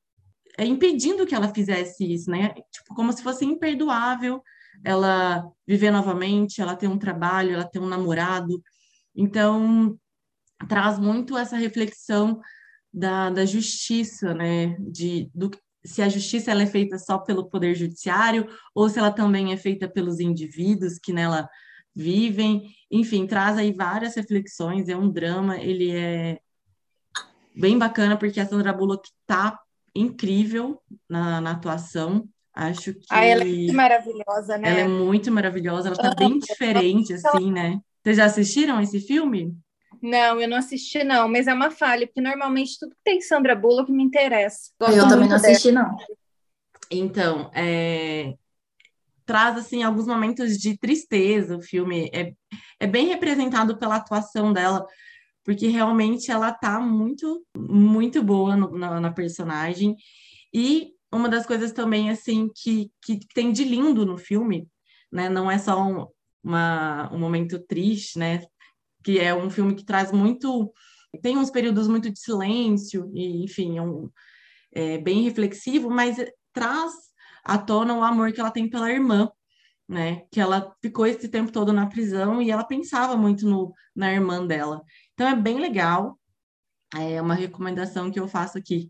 impedindo 0.59 1.27
que 1.27 1.35
ela 1.35 1.53
fizesse 1.53 2.05
isso, 2.13 2.31
né? 2.31 2.55
Tipo, 2.71 2.95
como 2.95 3.13
se 3.13 3.23
fosse 3.23 3.45
imperdoável 3.45 4.43
ela 4.85 5.45
viver 5.67 5.91
novamente, 5.91 6.61
ela 6.61 6.77
ter 6.77 6.89
um 6.89 6.99
trabalho, 6.99 7.55
ela 7.55 7.65
ter 7.65 7.79
um 7.79 7.87
namorado. 7.87 8.63
Então, 9.15 9.99
traz 10.69 10.99
muito 10.99 11.37
essa 11.37 11.57
reflexão 11.57 12.41
da, 12.93 13.31
da 13.31 13.45
justiça, 13.45 14.35
né? 14.35 14.77
De, 14.79 15.31
do, 15.35 15.51
se 15.85 16.03
a 16.03 16.09
justiça 16.09 16.51
ela 16.51 16.63
é 16.63 16.67
feita 16.67 16.99
só 16.99 17.19
pelo 17.19 17.49
poder 17.49 17.75
judiciário 17.75 18.49
ou 18.75 18.89
se 18.89 18.99
ela 18.99 19.11
também 19.11 19.53
é 19.53 19.57
feita 19.57 19.89
pelos 19.89 20.21
indivíduos 20.21 20.99
que 20.99 21.13
nela 21.13 21.49
vivem. 21.95 22.71
Enfim, 22.91 23.27
traz 23.27 23.59
aí 23.59 23.73
várias 23.73 24.15
reflexões. 24.15 24.89
É 24.89 24.97
um 24.97 25.11
drama, 25.11 25.59
ele 25.59 25.91
é 25.91 26.39
bem 27.55 27.79
bacana 27.79 28.17
porque 28.17 28.41
a 28.41 28.47
Sandra 28.47 28.73
Bullock 28.73 29.11
tá 29.27 29.59
incrível 29.95 30.81
na, 31.09 31.41
na 31.41 31.51
atuação. 31.53 32.29
Acho 32.55 32.93
que. 32.95 33.07
Ah, 33.11 33.25
ela 33.25 33.43
é 33.43 33.47
muito 33.47 33.75
maravilhosa, 33.75 34.59
né? 34.59 34.71
Ela 34.71 34.81
é 34.81 34.89
muito 34.89 35.33
maravilhosa, 35.33 35.89
ela 35.89 35.97
tá 35.97 36.15
bem 36.15 36.39
diferente, 36.39 37.15
assim, 37.15 37.51
né? 37.51 37.81
Vocês 38.03 38.17
já 38.17 38.25
assistiram 38.25 38.81
esse 38.81 39.01
filme? 39.01 39.57
Não, 40.03 40.41
eu 40.41 40.49
não 40.49 40.57
assisti, 40.57 41.05
não, 41.05 41.29
mas 41.29 41.47
é 41.47 41.55
uma 41.55 41.71
falha, 41.71 42.07
porque 42.07 42.21
normalmente 42.21 42.79
tudo 42.79 42.91
que 42.91 43.01
tem 43.05 43.21
Sandra 43.21 43.55
Bullock 43.55 43.91
me 43.93 44.03
interessa. 44.03 44.71
Gosto 44.81 44.97
eu 44.97 45.09
também 45.09 45.29
não 45.29 45.37
assisti, 45.37 45.71
dela. 45.71 45.89
não. 45.89 45.97
Então, 46.91 47.51
é... 47.55 48.35
traz 49.25 49.57
assim 49.57 49.83
alguns 49.83 50.07
momentos 50.07 50.59
de 50.59 50.77
tristeza. 50.77 51.57
O 51.57 51.63
filme 51.63 52.11
é, 52.13 52.33
é 52.81 52.87
bem 52.87 53.07
representado 53.07 53.79
pela 53.79 53.97
atuação 53.97 54.53
dela, 54.53 54.85
porque 55.45 55.69
realmente 55.69 56.31
ela 56.31 56.53
tá 56.53 56.81
muito, 56.81 57.45
muito 57.57 58.23
boa 58.23 58.57
no, 58.57 58.79
na, 58.79 59.01
na, 59.01 59.13
personagem. 59.13 59.97
E 60.55 60.93
uma 61.13 61.29
das 61.29 61.47
coisas 61.47 61.73
também, 61.73 62.11
assim, 62.11 62.49
que, 62.55 62.91
que 63.05 63.21
tem 63.35 63.53
de 63.53 63.65
lindo 63.65 64.07
no 64.07 64.17
filme, 64.17 64.69
né? 65.11 65.29
Não 65.29 65.51
é 65.51 65.59
só 65.59 65.83
um, 65.83 66.07
uma, 66.43 67.13
um 67.13 67.19
momento 67.19 67.59
triste, 67.59 68.19
né? 68.19 68.43
Que 69.05 69.19
é 69.19 69.35
um 69.35 69.51
filme 69.51 69.75
que 69.75 69.85
traz 69.85 70.13
muito... 70.13 70.73
Tem 71.21 71.37
uns 71.37 71.51
períodos 71.51 71.89
muito 71.89 72.11
de 72.11 72.19
silêncio, 72.19 73.11
e, 73.15 73.45
enfim, 73.45 73.77
é, 73.79 73.83
um, 73.83 74.11
é 74.73 74.99
bem 74.99 75.23
reflexivo, 75.23 75.91
mas 75.91 76.17
traz 76.53 76.93
à 77.45 77.59
tona 77.59 77.95
o 77.95 78.03
amor 78.03 78.33
que 78.33 78.41
ela 78.41 78.51
tem 78.51 78.71
pela 78.71 78.91
irmã, 78.91 79.31
né? 79.89 80.23
Que 80.31 80.41
ela 80.41 80.75
ficou 80.81 81.07
esse 81.07 81.29
tempo 81.29 81.53
todo 81.53 81.73
na 81.73 81.87
prisão 81.87 82.41
e 82.41 82.51
ela 82.51 82.65
pensava 82.65 83.17
muito 83.17 83.47
no, 83.47 83.73
na 83.95 84.13
irmã 84.13 84.47
dela. 84.47 84.83
Então 85.15 85.29
é 85.29 85.37
bem 85.37 85.59
legal. 85.59 86.19
É 86.95 87.21
uma 87.21 87.35
recomendação 87.35 88.11
que 88.11 88.21
eu 88.21 88.29
faço 88.29 88.59
aqui 88.59 88.89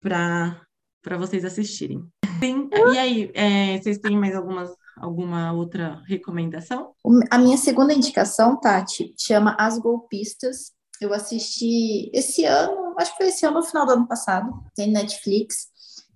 para 0.00 1.18
vocês 1.18 1.44
assistirem. 1.44 2.02
Sim, 2.38 2.70
e 2.72 2.98
aí, 2.98 3.30
é, 3.34 3.78
vocês 3.78 3.98
têm 3.98 4.16
mais 4.16 4.34
algumas, 4.34 4.74
alguma 4.96 5.52
outra 5.52 6.02
recomendação? 6.06 6.94
A 7.30 7.36
minha 7.36 7.58
segunda 7.58 7.92
indicação, 7.92 8.58
Tati, 8.58 9.14
chama 9.18 9.54
As 9.58 9.78
Golpistas. 9.78 10.72
Eu 10.98 11.12
assisti 11.12 12.10
esse 12.14 12.44
ano, 12.44 12.94
acho 12.98 13.10
que 13.12 13.18
foi 13.18 13.28
esse 13.28 13.44
ano, 13.44 13.58
no 13.58 13.62
final 13.62 13.84
do 13.84 13.92
ano 13.92 14.08
passado, 14.08 14.50
tem 14.74 14.90
Netflix 14.90 15.70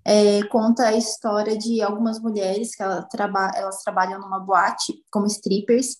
é, 0.04 0.43
conta 0.49 0.88
a 0.88 0.97
história 0.97 1.57
de 1.57 1.81
algumas 1.81 2.21
mulheres 2.21 2.75
que 2.76 2.83
ela 2.83 3.02
traba 3.02 3.50
elas 3.54 3.83
trabalham 3.83 4.21
numa 4.21 4.38
boate 4.38 4.93
como 5.11 5.26
strippers 5.26 5.97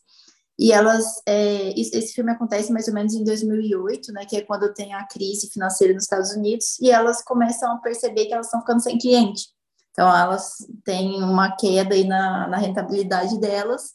e 0.59 0.73
elas 0.73 1.05
é, 1.27 1.79
esse 1.79 2.13
filme 2.13 2.31
acontece 2.31 2.73
mais 2.73 2.87
ou 2.89 2.95
menos 2.95 3.15
em 3.15 3.25
2008, 3.25 4.13
né, 4.13 4.25
que 4.25 4.37
é 4.37 4.43
quando 4.43 4.73
tem 4.73 4.95
a 4.95 5.07
crise 5.07 5.51
financeira 5.51 5.93
nos 5.93 6.05
Estados 6.05 6.31
Unidos 6.33 6.79
e 6.81 6.91
elas 6.91 7.23
começam 7.23 7.73
a 7.73 7.79
perceber 7.79 8.27
que 8.27 8.35
elas 8.35 8.47
estão 8.47 8.61
ficando 8.61 8.83
sem 8.83 8.99
cliente. 8.99 9.49
Então 9.91 10.09
elas 10.09 10.57
têm 10.85 11.23
uma 11.23 11.57
queda 11.57 11.95
aí 11.95 12.05
na, 12.05 12.49
na 12.49 12.57
rentabilidade 12.57 13.39
delas. 13.39 13.93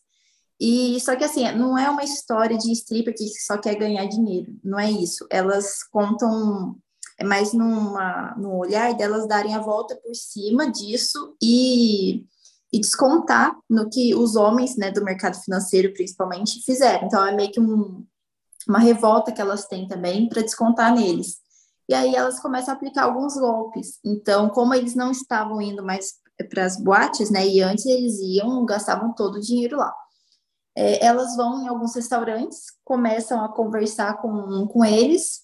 E 0.60 1.00
só 1.00 1.16
que 1.16 1.24
assim, 1.24 1.50
não 1.54 1.78
é 1.78 1.90
uma 1.90 2.04
história 2.04 2.58
de 2.58 2.72
stripper 2.74 3.16
que 3.16 3.28
só 3.40 3.58
quer 3.58 3.76
ganhar 3.76 4.06
dinheiro, 4.06 4.54
não 4.64 4.78
é 4.78 4.92
isso. 4.92 5.26
Elas 5.30 5.84
contam 5.84 6.76
é 7.20 7.24
mais 7.24 7.52
numa, 7.52 8.34
no 8.38 8.58
olhar 8.58 8.94
delas 8.96 9.28
darem 9.28 9.54
a 9.54 9.60
volta 9.60 9.94
por 9.98 10.16
cima 10.16 10.72
disso 10.72 11.36
e, 11.44 12.26
e 12.72 12.80
descontar 12.80 13.56
no 13.70 13.90
que 13.90 14.14
os 14.14 14.36
homens, 14.36 14.78
né, 14.78 14.92
do 14.92 15.04
mercado 15.04 15.38
financeiro 15.42 15.92
principalmente, 15.94 16.64
fizeram. 16.64 17.08
Então, 17.08 17.26
é 17.26 17.36
meio 17.36 17.52
que 17.52 17.60
um, 17.60 18.06
uma 18.68 18.80
revolta 18.80 19.32
que 19.32 19.42
elas 19.42 19.66
têm 19.66 19.88
também 19.88 20.30
para 20.30 20.42
descontar 20.42 20.94
neles. 20.94 21.38
E 21.88 21.94
aí 21.94 22.14
elas 22.14 22.40
começam 22.40 22.74
a 22.74 22.78
aplicar 22.78 23.06
alguns 23.06 23.34
golpes. 23.34 24.00
Então, 24.06 24.50
como 24.50 24.76
eles 24.76 24.94
não 24.94 25.10
estavam 25.10 25.60
indo 25.60 25.84
mais 25.84 26.14
para 26.50 26.64
as 26.64 26.80
boates, 26.82 27.32
né, 27.32 27.48
e 27.48 27.62
antes 27.62 27.86
eles 27.86 28.20
iam, 28.20 28.64
gastavam 28.66 29.14
todo 29.14 29.36
o 29.36 29.42
dinheiro 29.42 29.78
lá. 29.78 29.94
É, 30.78 31.04
elas 31.04 31.36
vão 31.36 31.64
em 31.64 31.68
alguns 31.68 31.96
restaurantes, 31.96 32.66
começam 32.86 33.44
a 33.44 33.50
conversar 33.50 34.22
com, 34.22 34.68
com 34.68 34.86
eles, 34.86 35.42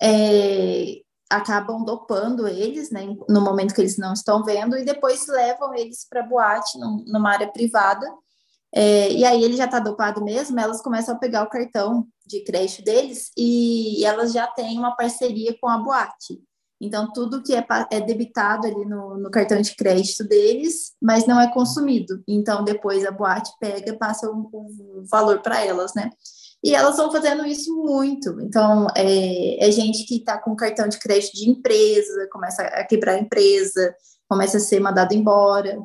é, 0.00 1.02
acabam 1.30 1.84
dopando 1.84 2.48
eles, 2.48 2.90
né, 2.90 3.02
no 3.28 3.40
momento 3.40 3.74
que 3.74 3.80
eles 3.80 3.98
não 3.98 4.12
estão 4.12 4.44
vendo, 4.44 4.76
e 4.76 4.84
depois 4.84 5.26
levam 5.26 5.74
eles 5.74 6.06
para 6.08 6.22
boate 6.22 6.78
num, 6.78 7.04
numa 7.06 7.32
área 7.32 7.48
privada. 7.48 8.06
É, 8.74 9.10
e 9.12 9.24
aí 9.24 9.42
ele 9.42 9.56
já 9.56 9.64
está 9.64 9.78
dopado 9.78 10.22
mesmo, 10.22 10.58
elas 10.60 10.82
começam 10.82 11.14
a 11.14 11.18
pegar 11.18 11.42
o 11.42 11.48
cartão 11.48 12.06
de 12.26 12.44
crédito 12.44 12.84
deles 12.84 13.30
e, 13.36 14.00
e 14.00 14.04
elas 14.04 14.32
já 14.32 14.46
têm 14.46 14.78
uma 14.78 14.94
parceria 14.94 15.56
com 15.58 15.68
a 15.68 15.78
boate. 15.78 16.38
Então, 16.80 17.12
tudo 17.12 17.42
que 17.42 17.54
é, 17.54 17.66
é 17.90 18.00
debitado 18.00 18.66
ali 18.66 18.84
no, 18.84 19.18
no, 19.18 19.30
cartão 19.30 19.60
de 19.60 19.74
crédito 19.74 20.22
deles, 20.22 20.92
mas 21.02 21.26
não 21.26 21.40
é 21.40 21.52
consumido. 21.52 22.22
Então, 22.28 22.62
depois 22.62 23.04
a 23.04 23.10
boate 23.10 23.50
pega 23.58 23.90
e 23.90 23.98
passa 23.98 24.30
o, 24.30 24.48
o 24.52 25.04
valor 25.10 25.40
para 25.40 25.64
elas, 25.64 25.92
né? 25.94 26.10
E 26.62 26.74
elas 26.74 26.96
vão 26.96 27.10
fazendo 27.10 27.46
isso 27.46 27.74
muito. 27.76 28.40
Então, 28.40 28.88
é, 28.96 29.66
é 29.66 29.70
gente 29.70 30.04
que 30.04 30.16
está 30.16 30.38
com 30.38 30.56
cartão 30.56 30.88
de 30.88 30.98
crédito 30.98 31.34
de 31.34 31.48
empresa, 31.48 32.28
começa 32.32 32.62
a 32.62 32.84
quebrar 32.84 33.12
a 33.14 33.20
empresa, 33.20 33.94
começa 34.28 34.56
a 34.56 34.60
ser 34.60 34.80
mandado 34.80 35.14
embora. 35.14 35.78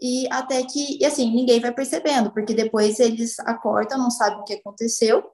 E 0.00 0.26
até 0.30 0.62
que, 0.64 0.98
e 1.00 1.04
assim, 1.04 1.30
ninguém 1.30 1.60
vai 1.60 1.72
percebendo, 1.72 2.32
porque 2.32 2.54
depois 2.54 3.00
eles 3.00 3.38
acordam, 3.40 3.98
não 3.98 4.10
sabem 4.10 4.40
o 4.40 4.44
que 4.44 4.54
aconteceu, 4.54 5.24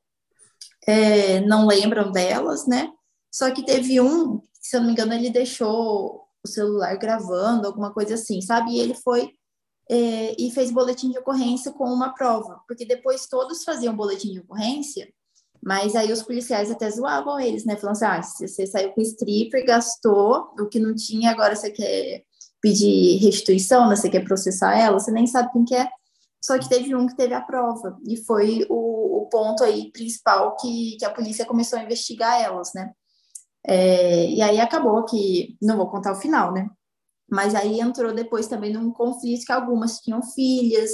é, 0.86 1.40
não 1.40 1.66
lembram 1.66 2.10
delas, 2.10 2.66
né? 2.66 2.90
Só 3.30 3.50
que 3.50 3.64
teve 3.64 4.00
um, 4.00 4.40
se 4.60 4.76
eu 4.76 4.80
não 4.80 4.86
me 4.86 4.92
engano, 4.92 5.12
ele 5.12 5.30
deixou 5.30 6.24
o 6.42 6.48
celular 6.48 6.96
gravando, 6.96 7.66
alguma 7.66 7.92
coisa 7.92 8.14
assim, 8.14 8.40
sabe? 8.40 8.72
E 8.72 8.80
ele 8.80 8.94
foi 8.94 9.30
é, 9.90 10.34
e 10.38 10.50
fez 10.50 10.70
boletim 10.70 11.10
de 11.10 11.18
ocorrência 11.18 11.72
com 11.72 11.84
uma 11.84 12.14
prova, 12.14 12.60
porque 12.66 12.86
depois 12.86 13.26
todos 13.26 13.64
faziam 13.64 13.94
boletim 13.94 14.32
de 14.32 14.40
ocorrência, 14.40 15.08
mas 15.62 15.94
aí 15.96 16.12
os 16.12 16.22
policiais 16.22 16.70
até 16.70 16.90
zoavam 16.90 17.40
eles, 17.40 17.64
né? 17.64 17.76
Falando 17.76 17.96
assim: 17.96 18.04
ah, 18.04 18.22
você 18.22 18.66
saiu 18.66 18.92
com 18.92 19.00
stripper, 19.00 19.64
gastou 19.64 20.52
o 20.58 20.66
que 20.68 20.78
não 20.78 20.94
tinha, 20.94 21.30
agora 21.30 21.56
você 21.56 21.70
quer 21.70 22.22
pedir 22.60 23.16
restituição, 23.16 23.88
né? 23.88 23.96
Você 23.96 24.10
quer 24.10 24.24
processar 24.24 24.78
ela, 24.78 24.98
você 24.98 25.10
nem 25.10 25.26
sabe 25.26 25.52
quem 25.52 25.64
que 25.64 25.74
é. 25.74 25.88
Só 26.42 26.58
que 26.58 26.68
teve 26.68 26.94
um 26.94 27.06
que 27.06 27.16
teve 27.16 27.32
a 27.32 27.40
prova, 27.40 27.98
e 28.06 28.18
foi 28.18 28.66
o, 28.68 29.22
o 29.22 29.28
ponto 29.30 29.64
aí 29.64 29.90
principal 29.92 30.54
que, 30.56 30.96
que 30.98 31.04
a 31.04 31.10
polícia 31.10 31.46
começou 31.46 31.78
a 31.78 31.82
investigar 31.82 32.42
elas, 32.42 32.70
né? 32.74 32.92
É, 33.66 34.26
e 34.26 34.42
aí 34.42 34.60
acabou 34.60 35.02
que, 35.06 35.56
não 35.62 35.78
vou 35.78 35.88
contar 35.88 36.12
o 36.12 36.20
final, 36.20 36.52
né? 36.52 36.68
Mas 37.30 37.54
aí 37.54 37.80
entrou 37.80 38.14
depois 38.14 38.46
também 38.46 38.72
num 38.72 38.90
conflito 38.92 39.46
que 39.46 39.52
algumas 39.52 39.98
tinham 39.98 40.22
filhas, 40.22 40.90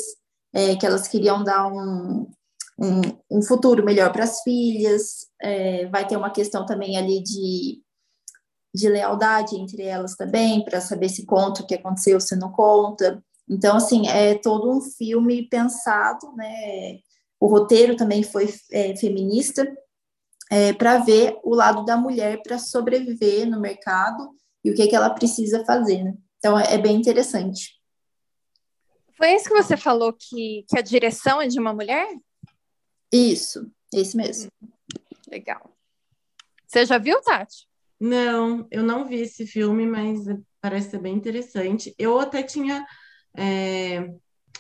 é, 0.53 0.77
que 0.77 0.87
elas 0.87 1.09
queriam 1.09 1.43
dar 1.43 1.67
um, 1.67 2.31
um, 2.79 3.01
um 3.31 3.43
futuro 3.43 3.85
melhor 3.85 4.13
para 4.13 4.25
as 4.25 4.43
filhas. 4.43 5.27
É, 5.41 5.87
vai 5.89 6.07
ter 6.07 6.17
uma 6.17 6.31
questão 6.31 6.65
também 6.65 6.97
ali 6.97 7.23
de, 7.23 7.83
de 8.75 8.89
lealdade 8.89 9.57
entre 9.57 9.83
elas 9.83 10.17
também, 10.17 10.65
para 10.65 10.81
saber 10.81 11.09
se 11.09 11.27
conta 11.27 11.63
o 11.63 11.67
que 11.67 11.75
aconteceu, 11.75 12.21
se 12.21 12.37
não 12.37 12.51
conta. 12.53 13.23
Então, 13.49 13.77
assim, 13.77 14.07
é 14.09 14.37
todo 14.37 14.71
um 14.71 14.81
filme 14.81 15.49
pensado, 15.49 16.33
né? 16.37 16.99
O 17.41 17.47
roteiro 17.47 17.97
também 17.97 18.23
foi 18.23 18.53
é, 18.71 18.95
feminista, 18.97 19.67
é, 20.51 20.73
para 20.73 20.99
ver 20.99 21.39
o 21.43 21.55
lado 21.55 21.85
da 21.85 21.97
mulher 21.97 22.43
para 22.43 22.59
sobreviver 22.59 23.49
no 23.49 23.61
mercado 23.61 24.31
e 24.65 24.71
o 24.71 24.75
que, 24.75 24.87
que 24.87 24.97
ela 24.97 25.11
precisa 25.11 25.65
fazer, 25.65 26.03
né? 26.03 26.15
Então, 26.39 26.59
é, 26.59 26.75
é 26.75 26.79
bem 26.79 26.97
interessante. 26.97 27.81
Foi 29.17 29.35
isso 29.35 29.49
que 29.49 29.63
você 29.63 29.77
falou 29.77 30.13
que, 30.13 30.65
que 30.69 30.79
a 30.79 30.83
direção 30.83 31.43
é 31.43 31.47
de 31.47 31.59
uma 31.59 31.75
mulher? 31.75 32.09
Isso, 33.13 33.71
isso 33.93 34.17
mesmo. 34.17 34.51
Legal. 35.29 35.77
Você 36.67 36.87
já 36.87 36.99
viu, 36.99 37.21
Tati? 37.21 37.69
Não, 38.01 38.67
eu 38.71 38.83
não 38.83 39.07
vi 39.07 39.17
esse 39.17 39.47
filme, 39.47 39.85
mas 39.85 40.21
parece 40.61 40.91
ser 40.91 41.01
bem 41.01 41.15
interessante. 41.15 41.95
Eu 41.99 42.19
até 42.19 42.43
tinha 42.43 42.87
é, 43.37 44.11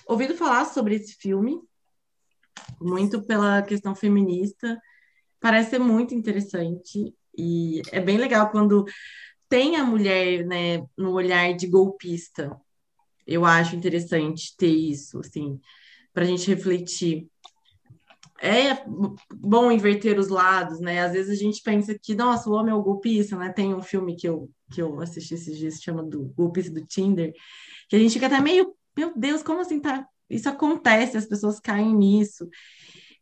ouvido 0.07 0.37
falar 0.37 0.66
sobre 0.66 0.97
esse 0.97 1.14
filme, 1.14 1.59
muito 2.80 3.23
pela 3.23 3.62
questão 3.62 3.95
feminista. 3.95 4.78
Parece 5.40 5.71
ser 5.71 5.78
muito 5.78 6.14
interessante. 6.14 7.14
E 7.37 7.80
é 7.92 8.00
bem 8.00 8.19
legal 8.19 8.50
quando 8.50 8.85
tem 9.50 9.75
a 9.76 9.85
mulher, 9.85 10.47
né, 10.47 10.87
no 10.97 11.12
olhar 11.12 11.52
de 11.54 11.66
golpista. 11.66 12.59
Eu 13.26 13.45
acho 13.45 13.75
interessante 13.75 14.57
ter 14.57 14.69
isso, 14.69 15.19
assim, 15.19 15.61
para 16.14 16.23
a 16.23 16.26
gente 16.26 16.49
refletir. 16.49 17.28
É 18.40 18.83
bom 19.35 19.71
inverter 19.71 20.19
os 20.19 20.28
lados, 20.28 20.80
né? 20.80 21.00
Às 21.00 21.12
vezes 21.12 21.33
a 21.33 21.42
gente 21.42 21.61
pensa 21.62 21.99
que, 22.00 22.14
nossa, 22.14 22.49
o 22.49 22.54
homem 22.54 22.73
é 22.73 22.75
o 22.75 22.83
golpista, 22.83 23.37
né? 23.37 23.52
Tem 23.52 23.75
um 23.75 23.83
filme 23.83 24.16
que 24.16 24.26
eu, 24.26 24.49
que 24.73 24.80
eu 24.80 25.00
assisti 25.00 25.35
esses 25.35 25.59
dias, 25.59 25.76
que 25.76 25.85
chama 25.85 26.02
do 26.02 26.33
Golpista 26.37 26.73
do 26.73 26.87
Tinder, 26.87 27.35
que 27.88 27.97
a 27.97 27.99
gente 27.99 28.14
fica 28.14 28.26
até 28.26 28.40
meio, 28.40 28.75
meu 28.97 29.12
Deus, 29.14 29.42
como 29.42 29.61
assim 29.61 29.80
tá? 29.80 30.07
Isso 30.30 30.49
acontece, 30.49 31.16
as 31.16 31.26
pessoas 31.26 31.59
caem 31.59 31.95
nisso. 31.95 32.49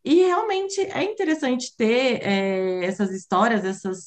E 0.04 0.16
realmente 0.26 0.80
é 0.82 1.02
interessante 1.02 1.74
ter 1.74 2.22
é, 2.22 2.84
essas 2.84 3.10
histórias, 3.10 3.64
essas 3.64 4.04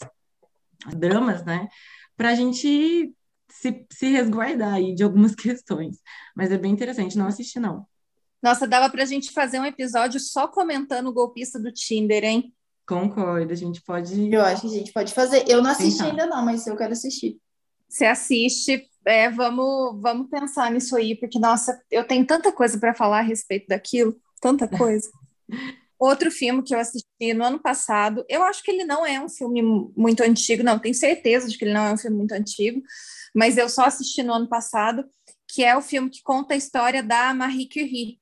dramas, 0.95 1.43
né? 1.43 1.67
Para 2.15 2.29
a 2.29 2.35
gente 2.35 3.13
se, 3.49 3.85
se 3.91 4.07
resguardar 4.07 4.73
aí 4.73 4.95
de 4.95 5.03
algumas 5.03 5.33
questões. 5.35 5.97
Mas 6.35 6.51
é 6.51 6.57
bem 6.57 6.71
interessante, 6.71 7.17
não 7.17 7.27
assisti, 7.27 7.59
não. 7.59 7.85
Nossa, 8.41 8.67
dava 8.67 8.89
para 8.89 9.03
a 9.03 9.05
gente 9.05 9.31
fazer 9.31 9.59
um 9.59 9.65
episódio 9.65 10.19
só 10.19 10.47
comentando 10.47 11.07
o 11.07 11.13
golpista 11.13 11.59
do 11.59 11.71
Tinder, 11.71 12.23
hein? 12.23 12.53
Concordo, 12.87 13.53
a 13.53 13.55
gente 13.55 13.81
pode. 13.83 14.33
Eu 14.33 14.41
acho 14.41 14.61
que 14.61 14.67
a 14.67 14.79
gente 14.79 14.91
pode 14.91 15.13
fazer. 15.13 15.45
Eu 15.47 15.61
não 15.61 15.69
assisti 15.69 15.99
Tentar. 15.99 16.09
ainda, 16.09 16.25
não, 16.25 16.43
mas 16.43 16.65
eu 16.65 16.75
quero 16.75 16.91
assistir. 16.91 17.37
Você 17.87 18.05
assiste, 18.05 18.89
é, 19.05 19.29
vamos, 19.29 20.01
vamos 20.01 20.29
pensar 20.29 20.71
nisso 20.71 20.95
aí, 20.95 21.15
porque, 21.15 21.37
nossa, 21.37 21.79
eu 21.91 22.05
tenho 22.05 22.25
tanta 22.25 22.51
coisa 22.51 22.79
para 22.79 22.95
falar 22.95 23.19
a 23.19 23.23
respeito 23.23 23.67
daquilo, 23.67 24.15
tanta 24.39 24.67
coisa. 24.67 25.09
Outro 26.01 26.31
filme 26.31 26.63
que 26.63 26.73
eu 26.73 26.79
assisti 26.79 27.31
no 27.35 27.43
ano 27.43 27.59
passado, 27.59 28.25
eu 28.27 28.41
acho 28.41 28.63
que 28.63 28.71
ele 28.71 28.83
não 28.83 29.05
é 29.05 29.23
um 29.23 29.29
filme 29.29 29.61
muito 29.95 30.23
antigo, 30.23 30.63
não, 30.63 30.79
tenho 30.79 30.95
certeza 30.95 31.47
de 31.47 31.55
que 31.55 31.63
ele 31.63 31.75
não 31.75 31.85
é 31.85 31.93
um 31.93 31.97
filme 31.97 32.17
muito 32.17 32.31
antigo, 32.31 32.81
mas 33.35 33.55
eu 33.55 33.69
só 33.69 33.85
assisti 33.85 34.23
no 34.23 34.33
ano 34.33 34.49
passado, 34.49 35.05
que 35.47 35.63
é 35.63 35.77
o 35.77 35.81
filme 35.81 36.09
que 36.09 36.23
conta 36.23 36.55
a 36.55 36.57
história 36.57 37.03
da 37.03 37.35
Marie 37.35 37.69
Curie, 37.69 38.17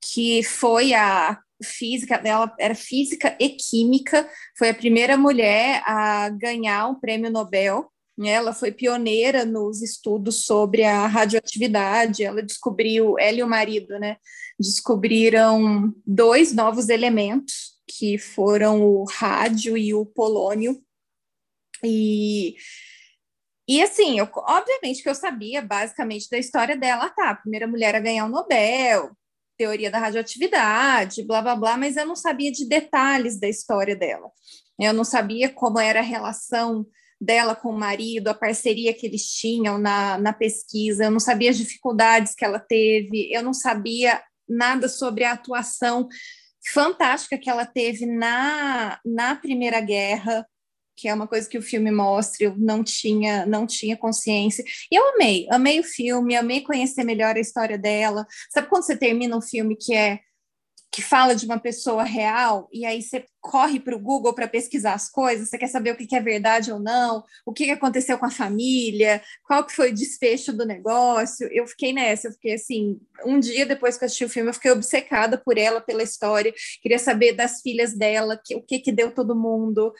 que 0.00 0.42
foi 0.42 0.92
a 0.92 1.38
física 1.62 2.18
dela 2.18 2.52
era 2.58 2.74
física 2.74 3.36
e 3.38 3.50
química, 3.50 4.28
foi 4.58 4.70
a 4.70 4.74
primeira 4.74 5.16
mulher 5.16 5.84
a 5.86 6.30
ganhar 6.30 6.88
um 6.88 6.98
prêmio 6.98 7.30
Nobel. 7.30 7.92
Né? 8.16 8.30
Ela 8.30 8.52
foi 8.52 8.72
pioneira 8.72 9.44
nos 9.44 9.82
estudos 9.82 10.44
sobre 10.44 10.84
a 10.84 11.06
radioatividade. 11.06 12.22
Ela 12.22 12.42
descobriu, 12.42 13.18
ela 13.18 13.38
e 13.38 13.42
o 13.42 13.48
marido, 13.48 13.98
né, 13.98 14.16
descobriram 14.58 15.94
dois 16.06 16.52
novos 16.52 16.88
elementos 16.88 17.78
que 17.88 18.18
foram 18.18 18.82
o 18.82 19.04
rádio 19.04 19.76
e 19.76 19.92
o 19.94 20.04
polônio. 20.06 20.80
E 21.84 22.56
e 23.70 23.80
assim, 23.80 24.18
eu, 24.18 24.28
obviamente 24.34 25.00
que 25.00 25.08
eu 25.08 25.14
sabia 25.14 25.62
basicamente 25.62 26.28
da 26.28 26.36
história 26.36 26.76
dela, 26.76 27.08
tá? 27.08 27.36
Primeira 27.36 27.68
mulher 27.68 27.94
a 27.94 28.00
ganhar 28.00 28.24
o 28.24 28.28
Nobel, 28.28 29.12
teoria 29.56 29.88
da 29.88 29.98
radioatividade, 30.00 31.22
blá 31.22 31.40
blá 31.40 31.54
blá, 31.54 31.76
mas 31.76 31.96
eu 31.96 32.04
não 32.04 32.16
sabia 32.16 32.50
de 32.50 32.68
detalhes 32.68 33.38
da 33.38 33.48
história 33.48 33.94
dela. 33.94 34.28
Eu 34.76 34.92
não 34.92 35.04
sabia 35.04 35.48
como 35.50 35.78
era 35.78 36.00
a 36.00 36.02
relação 36.02 36.84
dela 37.20 37.54
com 37.54 37.68
o 37.70 37.78
marido, 37.78 38.28
a 38.28 38.34
parceria 38.34 38.94
que 38.94 39.06
eles 39.06 39.26
tinham 39.26 39.78
na, 39.78 40.16
na 40.18 40.32
pesquisa, 40.32 41.04
eu 41.04 41.10
não 41.10 41.20
sabia 41.20 41.50
as 41.50 41.58
dificuldades 41.58 42.34
que 42.34 42.44
ela 42.44 42.58
teve, 42.58 43.30
eu 43.30 43.42
não 43.42 43.52
sabia 43.52 44.22
nada 44.48 44.88
sobre 44.88 45.24
a 45.24 45.32
atuação 45.32 46.08
fantástica 46.72 47.38
que 47.38 47.48
ela 47.48 47.66
teve 47.66 48.06
na, 48.06 48.98
na 49.04 49.36
Primeira 49.36 49.80
Guerra, 49.80 50.46
que 50.96 51.08
é 51.08 51.14
uma 51.14 51.26
coisa 51.26 51.48
que 51.48 51.56
o 51.56 51.62
filme 51.62 51.90
mostra, 51.90 52.46
eu 52.46 52.54
não 52.58 52.84
tinha, 52.84 53.46
não 53.46 53.66
tinha 53.66 53.96
consciência. 53.96 54.62
E 54.90 54.94
eu 54.94 55.14
amei, 55.14 55.46
amei 55.50 55.80
o 55.80 55.84
filme, 55.84 56.36
amei 56.36 56.60
conhecer 56.60 57.04
melhor 57.04 57.36
a 57.36 57.40
história 57.40 57.78
dela. 57.78 58.26
Sabe 58.52 58.68
quando 58.68 58.84
você 58.84 58.96
termina 58.96 59.36
um 59.36 59.40
filme 59.40 59.76
que 59.76 59.94
é 59.94 60.20
que 60.92 61.00
fala 61.00 61.34
de 61.36 61.46
uma 61.46 61.58
pessoa 61.58 62.02
real 62.02 62.68
e 62.72 62.84
aí 62.84 63.00
você 63.00 63.24
corre 63.40 63.78
para 63.78 63.94
o 63.94 64.00
Google 64.00 64.34
para 64.34 64.48
pesquisar 64.48 64.94
as 64.94 65.08
coisas, 65.08 65.48
você 65.48 65.56
quer 65.56 65.68
saber 65.68 65.92
o 65.92 65.96
que 65.96 66.16
é 66.16 66.20
verdade 66.20 66.72
ou 66.72 66.80
não, 66.80 67.24
o 67.46 67.52
que 67.52 67.70
aconteceu 67.70 68.18
com 68.18 68.26
a 68.26 68.30
família, 68.30 69.22
qual 69.44 69.64
que 69.64 69.72
foi 69.72 69.90
o 69.90 69.94
desfecho 69.94 70.52
do 70.52 70.66
negócio. 70.66 71.48
Eu 71.52 71.66
fiquei 71.66 71.92
nessa, 71.92 72.28
eu 72.28 72.32
fiquei 72.32 72.54
assim, 72.54 73.00
um 73.24 73.38
dia 73.38 73.64
depois 73.64 73.96
que 73.96 74.04
eu 74.04 74.06
assisti 74.06 74.24
o 74.24 74.28
filme, 74.28 74.50
eu 74.50 74.54
fiquei 74.54 74.70
obcecada 74.72 75.38
por 75.38 75.56
ela, 75.56 75.80
pela 75.80 76.02
história, 76.02 76.52
queria 76.82 76.98
saber 76.98 77.34
das 77.34 77.60
filhas 77.60 77.96
dela, 77.96 78.40
que, 78.44 78.56
o 78.56 78.62
que 78.62 78.80
que 78.80 78.90
deu 78.90 79.12
todo 79.12 79.36
mundo. 79.36 79.94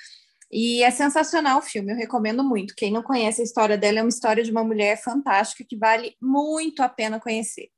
E 0.50 0.82
é 0.82 0.90
sensacional 0.90 1.60
o 1.60 1.62
filme, 1.62 1.92
eu 1.92 1.96
recomendo 1.96 2.42
muito. 2.42 2.74
Quem 2.74 2.92
não 2.92 3.02
conhece 3.04 3.40
a 3.40 3.44
história 3.44 3.78
dela, 3.78 4.00
é 4.00 4.02
uma 4.02 4.08
história 4.08 4.42
de 4.42 4.50
uma 4.50 4.64
mulher 4.64 5.00
fantástica 5.00 5.64
que 5.68 5.76
vale 5.76 6.16
muito 6.20 6.82
a 6.82 6.88
pena 6.88 7.20
conhecer. 7.20 7.68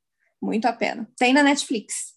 Muito 0.41 0.65
a 0.65 0.73
pena. 0.73 1.07
Tem 1.15 1.31
na 1.31 1.43
Netflix. 1.43 2.12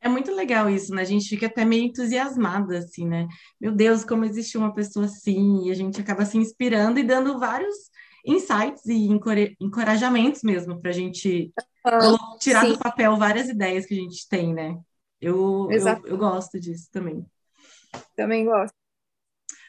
É 0.00 0.08
muito 0.08 0.32
legal 0.32 0.70
isso, 0.70 0.94
né? 0.94 1.02
A 1.02 1.04
gente 1.04 1.28
fica 1.28 1.46
até 1.46 1.64
meio 1.64 1.84
entusiasmada, 1.84 2.78
assim, 2.78 3.06
né? 3.06 3.26
Meu 3.60 3.72
Deus, 3.72 4.04
como 4.04 4.24
existe 4.24 4.56
uma 4.56 4.72
pessoa 4.72 5.06
assim, 5.06 5.66
e 5.66 5.70
a 5.70 5.74
gente 5.74 6.00
acaba 6.00 6.24
se 6.24 6.38
inspirando 6.38 7.00
e 7.00 7.02
dando 7.02 7.38
vários 7.38 7.74
insights 8.24 8.84
e 8.86 9.08
encorajamentos 9.60 10.42
mesmo 10.42 10.80
para 10.80 10.90
a 10.90 10.94
gente 10.94 11.52
uhum, 11.86 12.38
tirar 12.38 12.64
sim. 12.64 12.72
do 12.72 12.78
papel 12.78 13.16
várias 13.16 13.48
ideias 13.48 13.86
que 13.86 13.94
a 13.94 13.96
gente 13.96 14.28
tem, 14.28 14.54
né? 14.54 14.76
Eu, 15.20 15.68
eu, 15.70 15.86
eu 16.04 16.16
gosto 16.16 16.60
disso 16.60 16.88
também. 16.92 17.24
Também 18.14 18.44
gosto. 18.44 18.74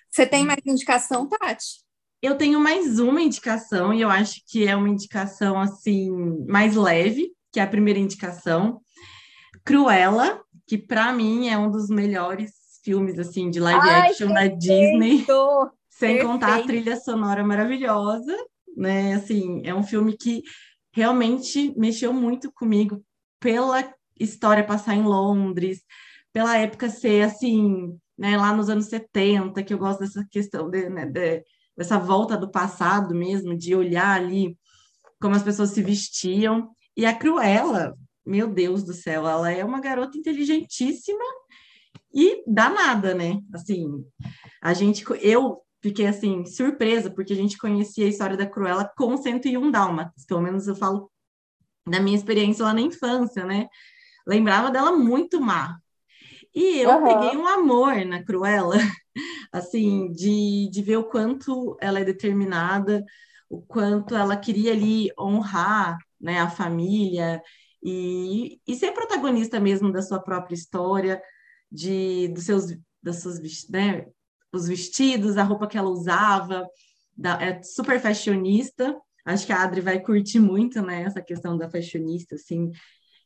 Você 0.09 0.25
tem 0.25 0.45
mais 0.45 0.59
indicação, 0.65 1.27
Tati? 1.27 1.83
Eu 2.21 2.37
tenho 2.37 2.59
mais 2.59 2.99
uma 2.99 3.21
indicação, 3.21 3.93
e 3.93 4.01
eu 4.01 4.09
acho 4.09 4.41
que 4.47 4.67
é 4.67 4.75
uma 4.75 4.89
indicação 4.89 5.59
assim 5.59 6.11
mais 6.47 6.75
leve, 6.75 7.31
que 7.51 7.59
é 7.59 7.63
a 7.63 7.67
primeira 7.67 7.99
indicação. 7.99 8.81
Cruella, 9.69 10.41
que 10.65 10.79
para 10.79 11.13
mim 11.13 11.47
é 11.47 11.55
um 11.55 11.69
dos 11.69 11.89
melhores 11.89 12.51
filmes 12.83 13.19
assim 13.19 13.51
de 13.51 13.59
live 13.59 13.87
Ai, 13.87 14.09
action 14.09 14.33
da 14.33 14.47
Disney. 14.47 15.23
Sem 15.91 16.15
perfeito. 16.15 16.25
contar 16.25 16.59
a 16.59 16.63
trilha 16.63 16.95
sonora 16.95 17.43
maravilhosa, 17.43 18.35
né? 18.75 19.13
Assim, 19.13 19.61
é 19.63 19.75
um 19.75 19.83
filme 19.83 20.17
que 20.17 20.41
realmente 20.91 21.71
mexeu 21.77 22.11
muito 22.11 22.51
comigo 22.51 22.99
pela 23.39 23.93
história 24.19 24.65
passar 24.65 24.95
em 24.95 25.03
Londres, 25.03 25.83
pela 26.33 26.57
época 26.57 26.89
ser 26.89 27.21
assim, 27.21 27.95
né, 28.17 28.37
lá 28.37 28.51
nos 28.51 28.69
anos 28.69 28.87
70, 28.87 29.61
que 29.61 29.71
eu 29.71 29.77
gosto 29.77 29.99
dessa 29.99 30.25
questão 30.31 30.67
de, 30.67 30.89
né, 30.89 31.05
de, 31.05 31.43
dessa 31.77 31.99
volta 31.99 32.35
do 32.35 32.49
passado 32.49 33.13
mesmo, 33.13 33.55
de 33.55 33.75
olhar 33.75 34.19
ali 34.19 34.57
como 35.21 35.35
as 35.35 35.43
pessoas 35.43 35.69
se 35.69 35.83
vestiam. 35.83 36.71
E 36.97 37.05
a 37.05 37.13
Cruella, 37.13 37.93
meu 38.29 38.47
Deus 38.47 38.83
do 38.83 38.93
céu, 38.93 39.27
ela 39.27 39.51
é 39.51 39.65
uma 39.65 39.81
garota 39.81 40.17
inteligentíssima 40.17 41.23
e 42.13 42.43
danada, 42.45 43.13
né? 43.13 43.39
Assim, 43.53 44.05
a 44.61 44.73
gente, 44.73 45.03
eu 45.21 45.61
fiquei 45.81 46.05
assim 46.05 46.45
surpresa 46.45 47.09
porque 47.09 47.33
a 47.33 47.35
gente 47.35 47.57
conhecia 47.57 48.05
a 48.05 48.09
história 48.09 48.37
da 48.37 48.45
Cruella 48.45 48.91
com 48.95 49.17
101 49.17 49.71
Dálmatas, 49.71 50.25
pelo 50.25 50.41
menos 50.41 50.67
eu 50.67 50.75
falo 50.75 51.11
da 51.87 51.99
minha 51.99 52.15
experiência 52.15 52.63
lá 52.63 52.73
na 52.73 52.81
infância, 52.81 53.43
né? 53.45 53.67
Lembrava 54.27 54.69
dela 54.69 54.91
muito 54.91 55.41
má, 55.41 55.79
e 56.53 56.79
eu 56.81 56.89
uhum. 56.89 57.03
peguei 57.03 57.37
um 57.37 57.47
amor 57.47 58.05
na 58.05 58.23
Cruella, 58.23 58.75
assim, 59.51 60.11
de, 60.11 60.69
de 60.71 60.81
ver 60.81 60.97
o 60.97 61.03
quanto 61.03 61.77
ela 61.79 61.99
é 61.99 62.05
determinada, 62.05 63.03
o 63.49 63.61
quanto 63.61 64.15
ela 64.15 64.37
queria 64.37 64.71
ali 64.71 65.11
honrar 65.17 65.97
né, 66.19 66.39
a 66.39 66.49
família 66.49 67.41
e, 67.83 68.59
e 68.67 68.75
ser 68.75 68.91
protagonista 68.91 69.59
mesmo 69.59 69.91
da 69.91 70.01
sua 70.01 70.19
própria 70.19 70.55
história, 70.55 71.21
de 71.71 72.27
dos 72.29 72.45
seus, 72.45 72.65
das 73.01 73.21
suas, 73.21 73.39
né, 73.69 74.05
os 74.51 74.67
vestidos, 74.67 75.37
a 75.37 75.43
roupa 75.43 75.67
que 75.67 75.77
ela 75.77 75.89
usava, 75.89 76.67
da, 77.15 77.41
é 77.41 77.61
super 77.61 77.99
fashionista. 77.99 78.95
Acho 79.25 79.45
que 79.45 79.53
a 79.53 79.61
Adri 79.61 79.81
vai 79.81 79.99
curtir 79.99 80.39
muito, 80.39 80.81
né, 80.81 81.03
essa 81.03 81.21
questão 81.21 81.57
da 81.57 81.69
fashionista, 81.69 82.35
assim, 82.35 82.71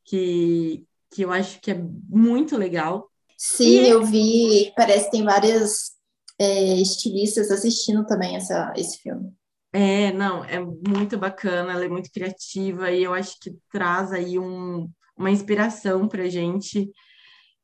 que, 0.03 0.85
que 1.11 1.21
eu 1.23 1.31
acho 1.31 1.59
que 1.61 1.71
é 1.71 1.81
muito 2.09 2.57
legal. 2.57 3.09
Sim, 3.37 3.81
e... 3.81 3.89
eu 3.89 4.03
vi, 4.03 4.73
parece 4.75 5.05
que 5.05 5.11
tem 5.11 5.23
várias 5.23 5.93
é, 6.39 6.75
estilistas 6.75 7.51
assistindo 7.51 8.05
também 8.05 8.35
essa, 8.35 8.73
esse 8.75 8.97
filme. 8.97 9.31
É, 9.75 10.11
não, 10.11 10.45
é 10.45 10.59
muito 10.59 11.17
bacana, 11.17 11.73
ela 11.73 11.83
é 11.83 11.89
muito 11.89 12.11
criativa 12.11 12.91
e 12.91 13.03
eu 13.03 13.13
acho 13.13 13.39
que 13.39 13.51
traz 13.71 14.11
aí 14.11 14.37
um, 14.37 14.87
uma 15.17 15.31
inspiração 15.31 16.07
pra 16.07 16.29
gente. 16.29 16.91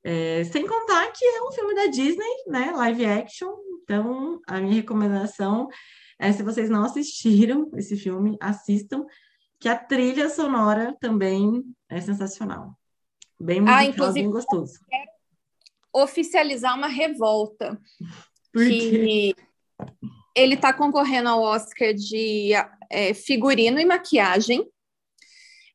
É, 0.03 0.43
sem 0.45 0.65
contar 0.65 1.11
que 1.11 1.23
é 1.23 1.43
um 1.43 1.51
filme 1.51 1.75
da 1.75 1.85
Disney, 1.85 2.43
né? 2.47 2.71
Live 2.71 3.05
action. 3.05 3.53
Então, 3.83 4.41
a 4.47 4.59
minha 4.59 4.73
recomendação 4.73 5.67
é 6.17 6.31
se 6.31 6.41
vocês 6.41 6.67
não 6.67 6.83
assistiram 6.83 7.69
esse 7.75 7.95
filme, 7.95 8.37
assistam, 8.41 9.05
que 9.59 9.69
a 9.69 9.77
trilha 9.77 10.29
sonora 10.29 10.97
também 10.99 11.63
é 11.87 12.01
sensacional. 12.01 12.73
Bem 13.39 13.61
musical, 13.61 14.07
ah, 14.07 14.11
bem 14.11 14.29
gostoso. 14.31 14.79
Oficializar 15.93 16.75
uma 16.75 16.87
revolta. 16.87 17.79
Que 18.53 19.35
ele 20.35 20.55
está 20.55 20.73
concorrendo 20.73 21.29
ao 21.29 21.41
Oscar 21.41 21.93
de 21.93 22.51
é, 22.89 23.13
figurino 23.13 23.79
e 23.79 23.85
maquiagem, 23.85 24.67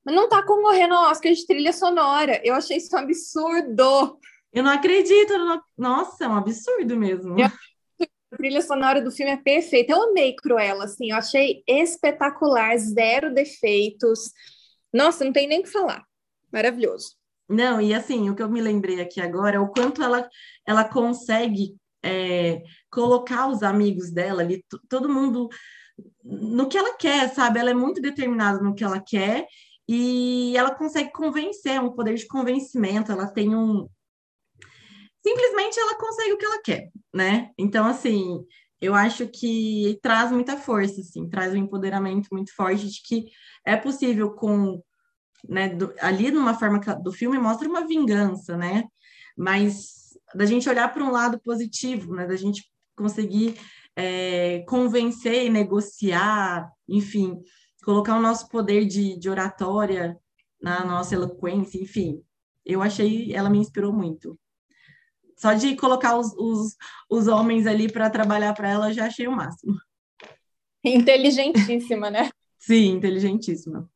mas 0.05 0.15
não 0.15 0.25
está 0.25 0.43
concorrendo 0.45 0.95
ao 0.95 1.11
Oscar 1.11 1.33
de 1.33 1.47
trilha 1.47 1.73
sonora. 1.73 2.41
Eu 2.45 2.55
achei 2.55 2.77
isso 2.77 2.95
um 2.95 2.99
absurdo. 2.99 4.19
Eu 4.53 4.63
não 4.63 4.71
acredito. 4.71 5.33
Nossa, 5.77 6.25
é 6.25 6.29
um 6.29 6.37
absurdo 6.37 6.97
mesmo. 6.97 7.39
Eu... 7.39 7.47
A 8.33 8.37
trilha 8.37 8.61
sonora 8.63 9.01
do 9.01 9.13
filme 9.13 9.31
é 9.31 9.37
perfeita. 9.37 9.93
Eu 9.93 10.11
amei 10.11 10.35
Cruella, 10.35 10.85
assim, 10.85 11.11
eu 11.11 11.17
achei 11.17 11.63
espetacular, 11.69 12.77
zero 12.77 13.33
defeitos. 13.33 14.33
Nossa, 14.93 15.25
não 15.25 15.33
tem 15.33 15.47
nem 15.47 15.61
o 15.61 15.63
que 15.63 15.71
falar. 15.71 16.05
Maravilhoso. 16.53 17.15
Não, 17.49 17.81
e 17.81 17.95
assim, 17.95 18.29
o 18.29 18.35
que 18.35 18.43
eu 18.43 18.49
me 18.49 18.61
lembrei 18.61 19.01
aqui 19.01 19.21
agora 19.21 19.57
é 19.57 19.61
o 19.61 19.69
quanto 19.69 20.03
ela, 20.03 20.29
ela 20.67 20.85
consegue 20.85 21.77
é, 22.05 22.63
colocar 22.91 23.49
os 23.49 23.63
amigos 23.63 24.11
dela 24.11 24.43
ali, 24.43 24.65
todo 24.89 25.09
mundo 25.09 25.49
no 26.23 26.69
que 26.69 26.77
ela 26.77 26.97
quer, 26.97 27.33
sabe? 27.33 27.59
Ela 27.59 27.71
é 27.71 27.75
muito 27.75 28.01
determinada 28.01 28.61
no 28.61 28.75
que 28.75 28.85
ela 28.85 29.01
quer 29.01 29.47
e 29.89 30.57
ela 30.57 30.75
consegue 30.75 31.13
convencer, 31.13 31.81
um 31.81 31.93
poder 31.93 32.15
de 32.15 32.27
convencimento, 32.27 33.11
ela 33.11 33.27
tem 33.27 33.55
um. 33.55 33.89
Simplesmente 35.27 35.81
ela 35.81 35.97
consegue 35.97 36.33
o 36.33 36.39
que 36.39 36.45
ela 36.45 36.63
quer, 36.63 36.91
né? 37.15 37.51
Então, 37.57 37.87
assim, 37.87 38.45
eu 38.81 38.95
acho 38.95 39.27
que 39.29 39.99
traz 40.03 40.31
muita 40.31 40.57
força, 40.59 41.01
assim, 41.01 41.29
traz 41.29 41.55
um 41.55 41.57
empoderamento 41.57 42.29
muito 42.33 42.55
forte 42.55 42.87
de 42.89 43.03
que 43.03 43.25
é 43.65 43.77
possível 43.77 44.33
com. 44.33 44.83
Né, 45.47 45.69
do, 45.69 45.93
ali 46.01 46.31
numa 46.31 46.55
forma 46.55 46.81
do 47.03 47.13
filme 47.13 47.39
mostra 47.39 47.69
uma 47.69 47.87
vingança, 47.87 48.57
né? 48.57 48.85
Mas 49.37 50.04
da 50.35 50.47
gente 50.47 50.69
olhar 50.69 50.93
para 50.93 51.05
um 51.05 51.11
lado 51.11 51.39
positivo, 51.41 52.15
né? 52.15 52.27
Da 52.27 52.37
gente 52.37 52.71
conseguir 52.97 53.59
é, 53.97 54.65
convencer 54.69 55.45
e 55.45 55.51
negociar, 55.51 56.71
enfim, 56.89 57.41
colocar 57.85 58.17
o 58.17 58.23
nosso 58.23 58.49
poder 58.49 58.87
de, 58.87 59.19
de 59.19 59.29
oratória 59.29 60.19
na 60.61 60.85
nossa 60.85 61.15
eloquência, 61.15 61.81
enfim. 61.81 62.23
Eu 62.65 62.83
achei, 62.83 63.35
ela 63.35 63.51
me 63.51 63.59
inspirou 63.59 63.93
muito. 63.93 64.39
Só 65.37 65.53
de 65.53 65.77
colocar 65.77 66.17
os, 66.17 66.33
os, 66.39 66.77
os 67.11 67.29
homens 67.29 67.67
ali 67.67 67.91
para 67.91 68.09
trabalhar 68.09 68.55
para 68.55 68.71
ela, 68.71 68.89
eu 68.89 68.95
já 68.95 69.07
achei 69.07 69.27
o 69.27 69.33
máximo. 69.33 69.75
Inteligentíssima, 70.83 72.11
né? 72.11 72.31
Sim, 72.59 72.93
inteligentíssima. 72.93 73.89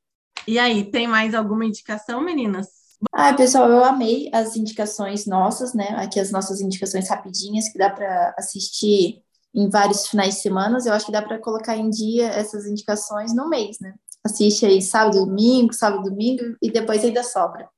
E 0.46 0.58
aí, 0.58 0.90
tem 0.90 1.06
mais 1.06 1.34
alguma 1.34 1.64
indicação, 1.64 2.20
meninas? 2.20 2.68
Ah, 3.12 3.32
pessoal, 3.34 3.68
eu 3.70 3.84
amei 3.84 4.28
as 4.32 4.56
indicações 4.56 5.26
nossas, 5.26 5.72
né? 5.72 5.88
Aqui 5.96 6.18
as 6.18 6.30
nossas 6.30 6.60
indicações 6.60 7.08
rapidinhas 7.08 7.68
que 7.68 7.78
dá 7.78 7.90
para 7.90 8.34
assistir 8.36 9.22
em 9.54 9.68
vários 9.68 10.06
finais 10.06 10.34
de 10.34 10.40
semana, 10.40 10.78
eu 10.84 10.92
acho 10.92 11.06
que 11.06 11.12
dá 11.12 11.22
para 11.22 11.38
colocar 11.38 11.76
em 11.76 11.88
dia 11.90 12.28
essas 12.28 12.66
indicações 12.66 13.34
no 13.34 13.48
mês, 13.48 13.78
né? 13.80 13.94
Assiste 14.24 14.66
aí 14.66 14.82
sábado, 14.82 15.24
domingo, 15.24 15.72
sábado, 15.72 16.02
domingo 16.02 16.56
e 16.60 16.70
depois 16.70 17.04
ainda 17.04 17.22
sobra. 17.22 17.68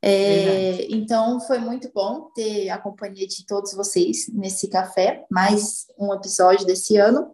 É, 0.00 0.86
então 0.90 1.40
foi 1.40 1.58
muito 1.58 1.90
bom 1.92 2.30
ter 2.34 2.70
a 2.70 2.78
companhia 2.78 3.26
de 3.26 3.44
todos 3.44 3.74
vocês 3.74 4.26
nesse 4.32 4.68
café, 4.68 5.24
mais 5.30 5.86
um 5.98 6.14
episódio 6.14 6.66
desse 6.66 6.96
ano. 6.96 7.30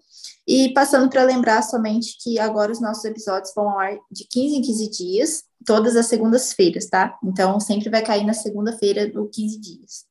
E 0.47 0.73
passando 0.73 1.09
para 1.09 1.23
lembrar 1.23 1.63
somente 1.63 2.17
que 2.21 2.39
agora 2.39 2.73
os 2.73 2.81
nossos 2.81 3.05
episódios 3.05 3.53
vão 3.55 3.71
ao 3.71 3.79
ar 3.79 3.99
de 4.11 4.27
15 4.29 4.57
em 4.57 4.63
15 4.63 4.91
dias, 4.91 5.45
todas 5.65 5.95
as 5.95 6.07
segundas-feiras, 6.07 6.87
tá? 6.87 7.17
Então 7.23 7.61
sempre 7.61 7.89
vai 7.89 8.03
cair 8.03 8.25
na 8.25 8.35
segunda-feira 8.35 9.09
do 9.09 9.29
15 9.29 9.61
dias. 9.61 10.05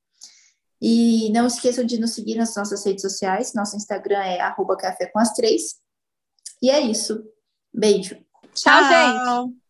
E 0.82 1.30
não 1.32 1.46
esqueçam 1.46 1.86
de 1.86 2.00
nos 2.00 2.12
seguir 2.12 2.36
nas 2.36 2.56
nossas 2.56 2.84
redes 2.84 3.04
sociais. 3.04 3.54
Nosso 3.54 3.76
Instagram 3.76 4.20
é 4.20 4.40
arroba 4.40 4.76
café 4.76 5.06
com 5.06 5.20
as 5.20 5.32
três. 5.34 5.76
E 6.62 6.72
é 6.72 6.80
isso. 6.80 7.24
Beijo. 7.72 8.16
Tchau, 8.54 8.82
Tchau. 8.82 9.44
gente. 9.46 9.61